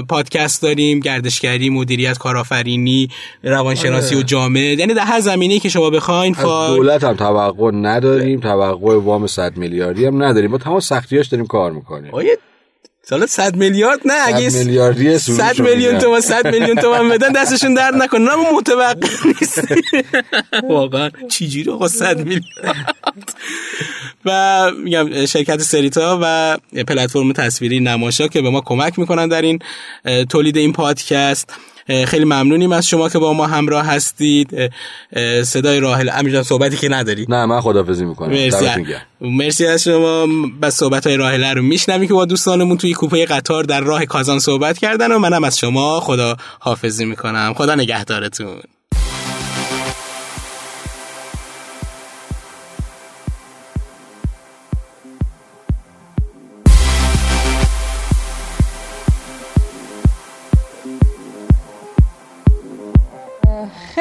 [0.10, 3.10] پادکست داریم گردشگری مدیریت کارآفرینی
[3.44, 4.76] روانشناسی و جامعه.
[4.76, 9.58] یعنی در هر زمینه‌ای که شما بخواین از دولت هم توقع نداریم توقع وام 100
[9.58, 10.52] میلیاردی هم نداریم.
[10.52, 12.12] با تمام سختیاش داریم کار می‌کنیم.
[13.04, 16.00] سال 100 میلیارد نه اگه 100 میلیاردی سروش 100 رو میلیون.
[16.00, 18.20] تومان 100 میلیون تومان بدن دستشون درد نکنه.
[18.20, 19.62] نه متوقع نیست.
[20.70, 21.10] واقعا.
[21.30, 22.44] چجوری آقا 100 میلیون
[24.26, 29.60] و میگم شرکت سریتا و پلتفرم تصویری نماشا که به ما کمک می‌کنن در این
[30.30, 31.54] تولید این پادکست.
[31.88, 34.72] خیلی ممنونیم از شما که با ما همراه هستید.
[35.44, 36.10] صدای راحل.
[36.14, 37.26] امیر جان صحبتی که نداری.
[37.30, 38.30] نه من خدافظی می‌کنم.
[38.30, 38.66] مرسی.
[39.22, 40.28] مرسی از شما.
[40.62, 44.40] بس صحبت های راهله رو میشنویم که با دوستانمون توی کوپه قطار در راه کازان
[44.40, 47.54] صحبت کردن و منم از شما خدا حافظی می‌کنم.
[47.58, 48.62] خدا نگهدارتون.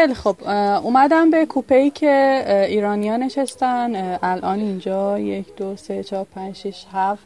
[0.01, 4.19] خیلی خب اه، اومدم به کوپه ای که ایرانیا نشستن.
[4.23, 7.23] الان اینجا یک دو سه چهار پنج شش هفت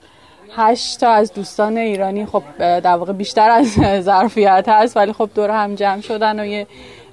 [0.57, 2.27] هشت تا از دوستان ایرانی.
[2.27, 3.67] خب در واقع بیشتر از
[4.09, 6.67] ظرفیت هست ولی خب دور هم جمع شدن و یه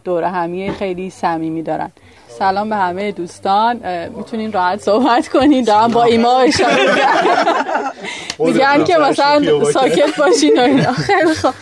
[0.03, 1.91] دور همی خیلی صمیمی دارن.
[2.27, 3.79] سلام به همه دوستان.
[4.17, 5.63] می‌تونین راحت صحبت کنین.
[5.63, 6.85] دارم با ایما اشاره.
[8.39, 10.91] میگن که مثلا ساکت باشین و اینا.
[10.93, 11.53] خیلی خب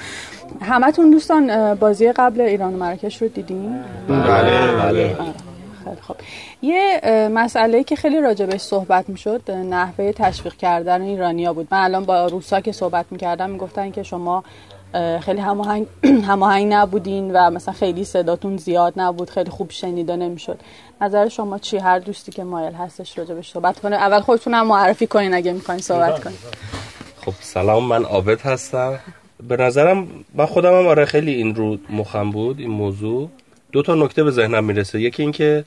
[0.61, 5.15] همتون دوستان بازی قبل ایران و مراکش رو دیدین؟ بله بله.
[5.83, 6.15] خیلی خب
[6.61, 7.01] یه
[7.33, 11.67] مسئله که خیلی راجبش صحبت می‌شد نحوه تشویق کردن ایرانیا بود.
[11.71, 14.43] من الان با روسا که صحبت می‌کردم می‌گفتن که شما
[15.21, 15.87] خیلی هماهنگ
[16.29, 20.59] هماهنگ نبودین و مثلا خیلی صداتون زیاد نبود خیلی خوب شنیده نمی‌شد.
[21.01, 23.95] نظر شما چی؟ هر دوستی که مایل هستش راجبش صحبت کنه.
[23.95, 26.37] اول خودتون هم معرفی کنین اگه می‌خواین صحبت کنین.
[27.25, 28.99] خب سلام من عابد هستم.
[29.47, 33.29] به نظرم من خودم هم آره خیلی این رو مخم بود این موضوع.
[33.71, 35.01] دو تا نکته به ذهنم می‌رسه.
[35.01, 35.65] یکی اینکه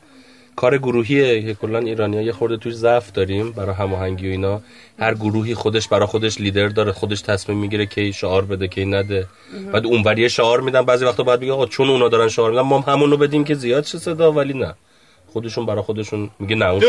[0.57, 4.61] کار گروهیه که کلا ایرانیا یه خورده توش ضعف داریم برای هماهنگی و اینا.
[4.99, 9.27] هر گروهی خودش برای خودش لیدر داره خودش تصمیم می‌گیره کی شعار بده کی نده.
[9.73, 12.81] بعد اونوری شعار میدن بعضی وقتا باید بگه آقا چون اونا دارن شعار میدن ما
[12.81, 14.75] هم همونو بدیم که زیاد شه صدا ولی نه.
[15.33, 16.83] خودشون برای خودشون میگه نه اون.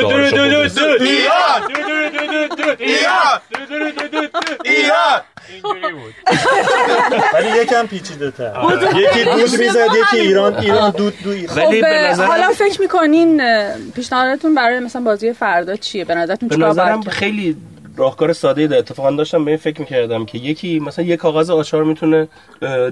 [7.34, 8.54] ولی یکم پیچیده تر
[8.96, 13.42] یکی دود می‌زد یکی ایران ایران دود دو ایران خب حالا فکر می‌کنین
[13.96, 17.58] پیشنهادتون برای مثلا بازی فردا چیه به نظرتون چیکار نظرم باید کرد؟ خیلی
[17.96, 21.84] راهکار ساده ای اتفاقا داشتم به این فکر می‌کردم که یکی مثلا یک کاغذ آچار
[21.84, 22.28] می‌تونه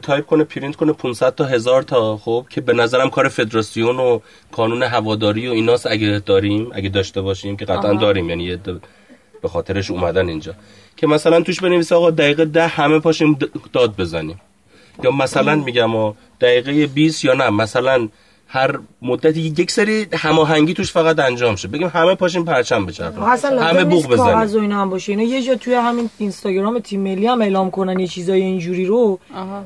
[0.02, 4.20] تایپ کنه پرینت کنه 500 تا هزار تا خب که به نظرم کار فدراسیون و
[4.52, 8.58] کانون هواداری و ایناست اگه داریم اگه داشته باشیم که قطعا داریم یعنی
[9.42, 10.54] به خاطرش اومدن اینجا.
[10.98, 13.38] که مثلا توش بنویسه آقا دقیقه ده همه پاشیم
[13.74, 14.42] داد بزنیم.
[15.04, 18.10] یا مثلا میگم دقیقه 20 یا نه مثلا
[18.54, 23.84] هر مدتی یک سری هماهنگی توش فقط انجام شه بگیم همه پاشیم پرچم اصلا همه
[23.84, 25.12] بوق نیست کاغذ بزنیم و اینا هم باشه.
[25.12, 29.20] اینا یه جا توی همین اینستاگرام تیم ملی هم اعلام کنن یه چیزای اینجوری رو.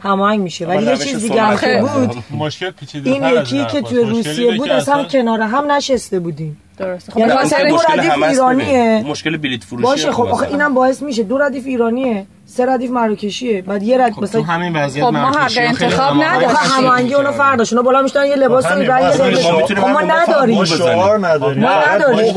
[0.04, 0.66] هماهنگ میشه.
[0.66, 2.16] ولی یه چیز دیگه هم بود.
[2.32, 6.62] مشکل پیچیده این یکی که توی روسیه بود اصلا کنار هم نشسته بودیم.
[6.78, 7.12] درسته.
[7.12, 9.04] خب یعنی مثلا این- دو مشکل ردیف ایرانیه.
[9.08, 11.24] مشکل بلیت فروشی باشه خب آخه اینم باعث میشه.
[11.24, 12.26] دو ردیف ایرانیه.
[12.48, 13.62] سه ردیف مراکشیه.
[13.62, 16.58] بعد یه ردیف تو مثلا همین وضعیت خب ما حق انتخاب هماهنگ نداریم.
[16.78, 19.52] هماهنگی اونا فرداش اونا بالا میشتن یه لباس همین، رنگ ما.
[19.52, 20.66] ما خب ما نداریم.
[20.66, 21.64] شعار نداریم.
[21.64, 22.34] ما نداریم.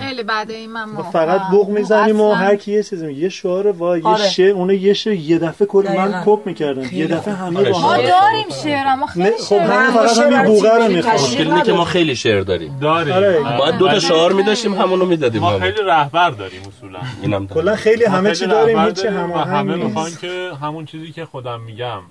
[0.00, 3.28] خیلی بعده این من ما فقط بوق می‌زنیم و هر کی یه چیزی میگه یه
[3.28, 4.28] شعار وا یه آره.
[4.28, 6.22] شه اون یه شه یه دفعه کل من.
[6.26, 6.82] کپ می‌کردم.
[6.92, 9.66] یه دفعه همه آره، با ما داریم شعر اما نه، خیلی خب شعر.
[9.66, 11.14] ما فقط شعر همین بوغه رو می‌خوام.
[11.14, 12.78] مشکل اینه که ما خیلی شعر داریم.
[12.80, 13.14] داریم.
[13.14, 13.38] آره.
[13.58, 16.98] باید دو تا شعار میداشتیم همونو می‌دادیم ما خیلی رهبر داریم اصولا.
[17.22, 17.48] اینم.
[17.48, 19.86] کلا خیلی ما همه چی داریم هماهنگ همه نیست.
[19.86, 22.02] می‌خوان که همون چیزی که خودم میگم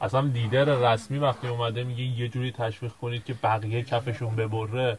[0.00, 4.98] اصلا لیدر رسمی وقتی اومده میگه یه جوری تشویق کنید که بقیه کفشون ببره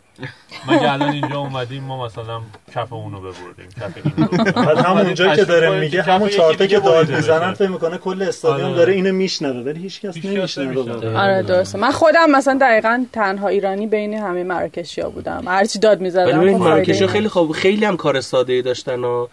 [0.67, 2.41] مگه الان اینجا اومدیم ما مثلا
[2.75, 4.43] کف اونو ببریم کف اینو.
[4.53, 7.53] بعد همون جایی که داره میگه کف همون چارتا که داد می‌زنن.
[7.53, 8.77] فکر می‌کنه کل استادیوم آره.
[8.77, 11.19] داره اینو میشنوه ولی هیچ کس نمیشنوه نمی‌شنوه.
[11.19, 15.97] آره درسته من خودم مثلا دقیقا تنها ایرانی بین همه مراکشی ها بودم هرچی داد
[15.97, 19.27] ولی می‌زدم ببین مراکشی خیلی خوب خیلی هم کار ساده ای داشتن و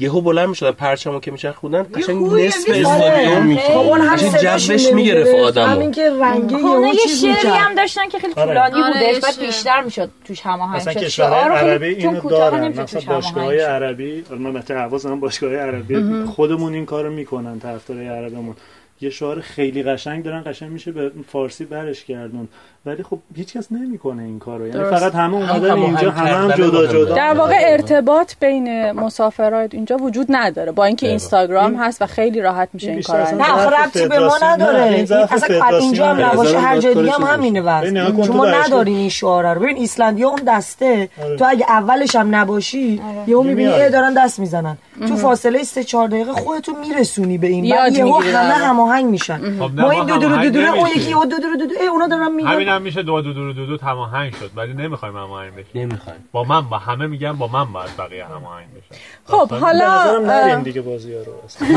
[0.00, 2.68] یهو بلند می‌شدن پرچمو که میچرخوندن قشنگ نصف.
[2.70, 4.92] استادیوم خب اون هم قشنگ جوش.
[4.92, 7.48] می‌گرفت آدمو همین که رنگه خب یه شعری.
[7.48, 8.46] هم داشتن که خیلی آره.
[8.46, 9.46] طولانی آره، بودش بعد.
[9.46, 13.54] بیشتر می‌شد توش هماهنگ مثلا شد کشورهای خیلی- عربی اینو دارن مثلا توش هماهنگ باشگاه
[13.56, 13.60] شد.
[13.60, 18.56] عربی من مثلا حواسم باشگاه عربی خودمون این کارو می‌کنن طرفدارای عربمون
[19.00, 22.48] یه شعار خیلی قشنگ دارن قشنگ میشه به فارسی برش گردون.
[22.86, 24.66] ولی خب هیچکس نمی‌کنه این کارو.
[24.66, 24.84] یعنی.
[24.84, 26.86] فقط همه اومدن هم اینجا همه هم جدا.
[26.86, 27.14] جدا.
[27.14, 30.72] در واقع ارتباط بین مسافرات اینجا وجود نداره.
[30.72, 33.82] با اینکه اینستاگرام هست و خیلی راحت میشه این بیشتر کار اصلا انجام نه آخه
[33.84, 34.82] ربطی به ما نداره.
[34.82, 38.26] این اصلا اینجا هم نباشه هر جای دیگه هم همینه ببین، نگاه وضع کن چون
[38.26, 39.60] تو ما دانشگاه- نداریم این شعاره رو.
[39.60, 41.08] ببین ایسلندیا اون دسته.
[41.38, 44.78] تو اگه اولش هم نباشی یهو می‌بینی دارن دست می‌زنن.
[45.08, 47.76] تو فاصله 3 4 دقیقه خودتو میرسونی به این.
[47.76, 48.87] بعد یهو همه واقع.
[48.88, 49.58] هماهنگ میشن.
[49.58, 50.88] خب ما این دو دو دو دو اون.
[50.90, 52.48] یکی دو دو دو اونا دارن میگن.
[52.48, 55.70] همین هم میشه دو دو دو دو دو هماهنگ شد ولی نمی‌خوایم هماهنگ بشیم.
[55.74, 56.28] نمی‌خوایم.
[56.32, 59.00] با من با همه میگن با من باید بقیه هماهنگ بشن.
[59.24, 61.22] خب حالا نظرم نریم دیگه بازی رو.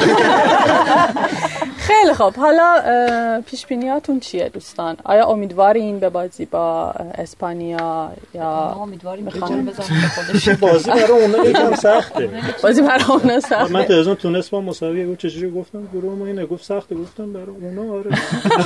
[1.87, 8.49] خیلی خب حالا پیش بینیاتون چیه دوستان؟ آیا امیدوارین به بازی با اسپانیا یا
[8.81, 12.29] امیدواریم بزنیم به خودش بازی برای اونا یکم سخته.
[12.63, 13.73] بازی برای اونا سخته.
[13.73, 16.95] من تلویزیون تونست با مساوی گفت چجوری گفتم گروه ما اینه گفت سخته.
[17.01, 18.11] گفتم برای اونا آره.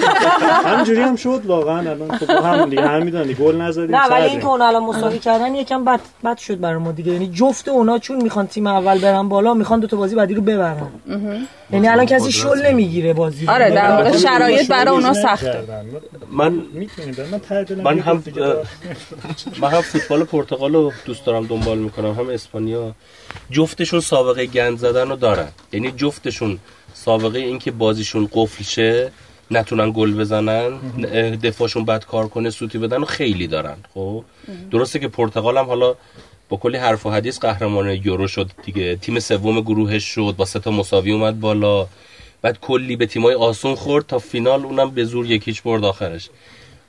[0.70, 4.40] همجوری هم شد واقعا الان خب هم دیگه هم می‌دونی گل نزدیم نه ولی این
[4.40, 7.12] که اونا الان مساوی کردن یکم بد بد شد برای ما دیگه.
[7.12, 10.42] یعنی جفت اونا چون می‌خوان تیم اول برن بالا می‌خوان دو تا بازی بعدی رو
[10.42, 10.88] ببرن.
[11.72, 13.54] یعنی الان کسی شل نمی‌گیره بازی رو.
[13.54, 15.64] آره در واقع شرایط برای اونا سخته.
[16.32, 16.62] من
[17.84, 18.24] من هم.
[19.62, 22.14] من هم فوتبال پرتغال رو دوست دارم دنبال می‌کنم.
[22.14, 22.92] هم اسپانیا.
[23.52, 25.48] جفتشون سابقه گند زدن رو دارن.
[25.74, 26.60] یعنی جفتشون
[26.96, 29.12] سابقه این که بازیشون قفل شه
[29.52, 30.78] نتونن گل بزنن
[31.44, 34.24] دفاعشون بد کار کنه سوتی بدن و خیلی دارن خب؟
[34.72, 35.96] درسته که پرتغال هم حالا
[36.50, 38.96] با کلی حرف و حدیث قهرمان یورو شد دیگه.
[38.96, 41.88] تیم سوم گروهش شد با سه تا مساوی اومد بالا.
[42.42, 46.30] بعد کلی به تیمای آسون خورد تا فینال اونم به زور یکیچ برد آخرش.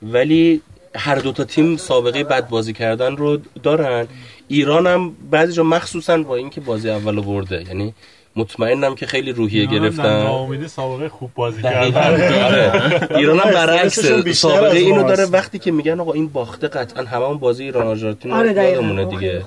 [0.01, 0.61] ولی
[0.95, 4.07] هر دو تا تیم سابقه بد بازی کردن رو دارن.
[4.47, 7.93] ایران هم بعضی جا مخصوصا با اینکه بازی اول برده یعنی
[8.37, 11.61] مطمئنم که خیلی روحیه گرفتن ناامیدی سابقه خوب بازی.
[11.61, 11.97] کردن
[12.43, 13.07] آره.
[13.19, 13.99] ایران هم برعکس
[14.33, 15.03] سابقه اینو.
[15.03, 18.51] داره وقتی که میگن آقا این باخته قطعا همه اون بازی ایران آرژانتین آره،.
[18.51, 19.41] یادمونه دیگه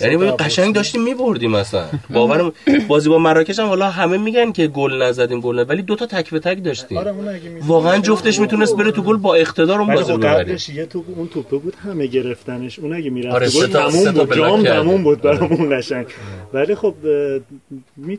[0.00, 2.52] یعنی ببین قشنگ داشتیم میبردیم مثلا باورم
[2.88, 5.68] بازی با مراکش هم حالا همه میگن که گل نزدیم گل نزدیم.
[5.68, 7.66] ولی دو تا تک به تک داشتیم آره اون اگه می‌زد.
[7.66, 11.04] واقعا جفتش می‌تونست بره تو گل با اقتدار اون بازی رو خب ببره یه تو
[11.16, 14.62] اون توپه بود همه گرفتنش اون اگه می‌رفت آره، گل تموم بود جام.
[14.62, 15.20] تموم بود.
[15.20, 16.06] برامون قشنگ
[16.52, 17.40] ولی خب اه،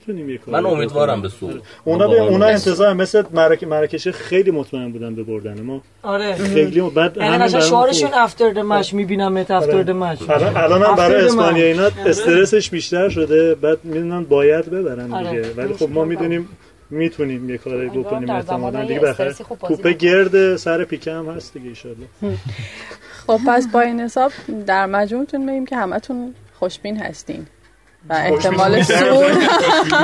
[0.08, 0.78] می‌تونیم یه کاری من بکنیم.
[0.78, 3.64] امیدوارم به سود اونا به اونا انتظار مثل مرک...
[3.64, 5.62] مراکش خیلی مطمئن بودن به بردن.
[5.62, 6.36] ما آره.
[6.36, 8.14] خیلی بعد یعنی شعارشون.
[8.14, 11.66] افتر د مچ می‌بینم ات افتر د مچ الان الان هم After برای اسپانیا.
[11.66, 13.56] اینا استرسش بیشتر شده.
[13.56, 15.30] بعد می‌دونن باید ببرن آره.
[15.30, 15.54] دیگه.
[15.58, 16.50] ولی خب ما می‌دونیم
[16.90, 19.14] می‌تونیم یه کاری بکنیم در احتمالاً دیگه.
[19.14, 22.08] خوب بازی توپه گرد سر پیکه هم هست دیگه ایشالله
[23.28, 24.32] خب پس با این حساب
[24.68, 27.46] در مجموعتون میگیم که همتون خوشبین هستین.
[28.10, 29.32] و احتمال صعود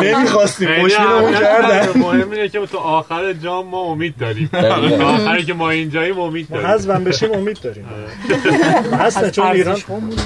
[0.03, 4.49] نمی‌خواستیم خوشبینمون کردن مهم اینه که تو آخر جام ما امید داریم.
[5.01, 7.85] آخری که ما اینجاییم امید ما داریم حذفم بشیم امید داریم.
[9.01, 9.77] هستن چون ایران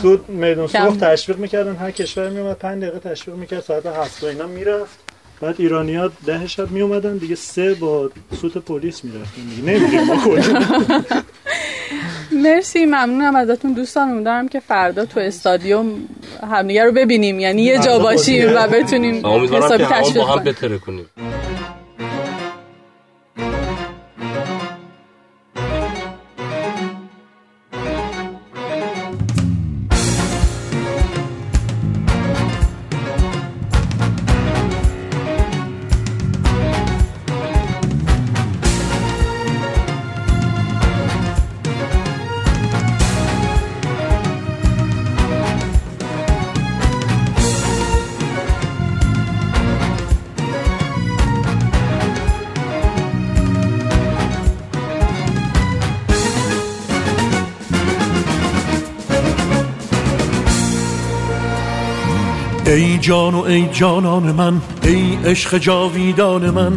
[0.02, 4.28] تو میدون سرخ تشویق می‌کردن هر کشور میومد 5 دقیقه تشویق می‌کرد ساعت 7 و
[4.28, 5.00] اینا می‌رفت.
[5.42, 8.10] بعد ایرانیا ده شب می اومدن دیگه سه با
[8.42, 9.42] سوت پلیس می‌رفتن.
[9.56, 10.60] دیگه نمی‌دونیم ما کجا.
[12.44, 13.74] مرسی ممنونم ازتون.
[13.74, 15.92] دوستان امیدوارم که فردا تو استادیوم
[16.52, 17.40] همدیگه رو ببینیم.
[17.40, 19.26] یعنی یه جا باشیم و بتونیم
[19.56, 21.06] حسابی تشویق کنیم.
[63.02, 66.74] جان و ای جانان من ای عشق جاویدان من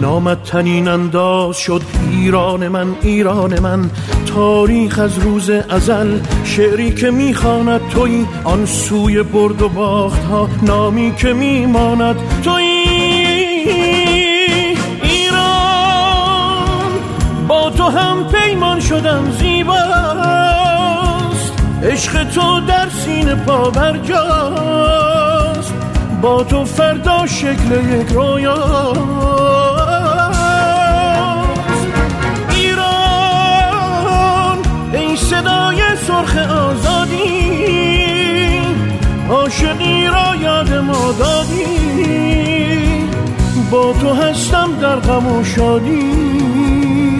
[0.00, 3.90] نامت تنین انداز شد ایران من ایران من.
[4.34, 11.14] تاریخ از روز ازل شعری که می‌خواند توی آن سوی برد و باخت ها نامی
[11.14, 12.64] که میماند توی
[15.02, 15.46] ایران.
[17.48, 19.86] با تو هم پیمان شدم زیباست.
[21.82, 25.25] عشق تو در سینه پا برجاست.
[26.22, 29.00] با تو فردا شکل یک رویاست.
[32.50, 33.68] ایران
[34.92, 37.46] ای صدای سرخ آزادی
[39.30, 41.66] عاشقی را یاد ما دادی.
[43.70, 47.15] با تو هستم در غم و شادی.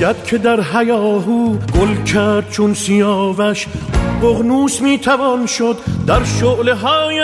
[0.00, 3.66] باید که در حیاهو گل کرد چون سیاوش
[4.22, 7.22] بغنوس می‌توان شد در شعله های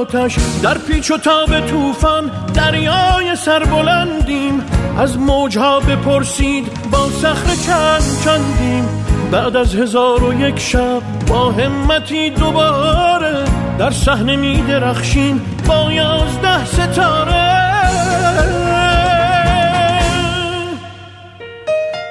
[0.00, 4.62] آتش در پیچ و تاب طوفان دریای سربلندیم.
[4.98, 9.04] از موجها بپرسید با صخره چند چندیم.
[9.30, 13.44] بعد از هزار و یک شب با همتی دوباره
[13.78, 17.56] در صحنه می درخشیم با یازده ستاره.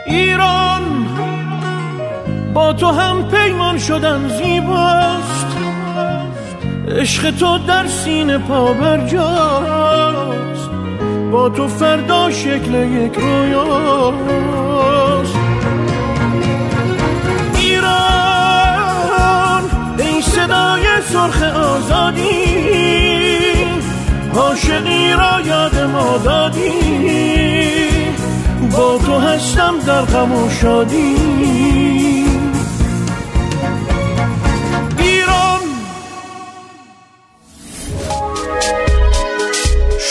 [0.08, 0.65] ایران
[2.56, 5.48] با تو هم پیمان شدن زیباست.
[6.88, 10.70] عشق تو در سینه پا برجاست
[11.32, 13.76] با تو فردا شکل یک رویاست.
[17.56, 17.94] ایران
[19.98, 20.84] ای صدای
[21.14, 22.46] سرخ آزادی.
[24.36, 26.72] عاشقی را یاد ما دادی.
[28.72, 32.05] با تو هستم در غم و شادی.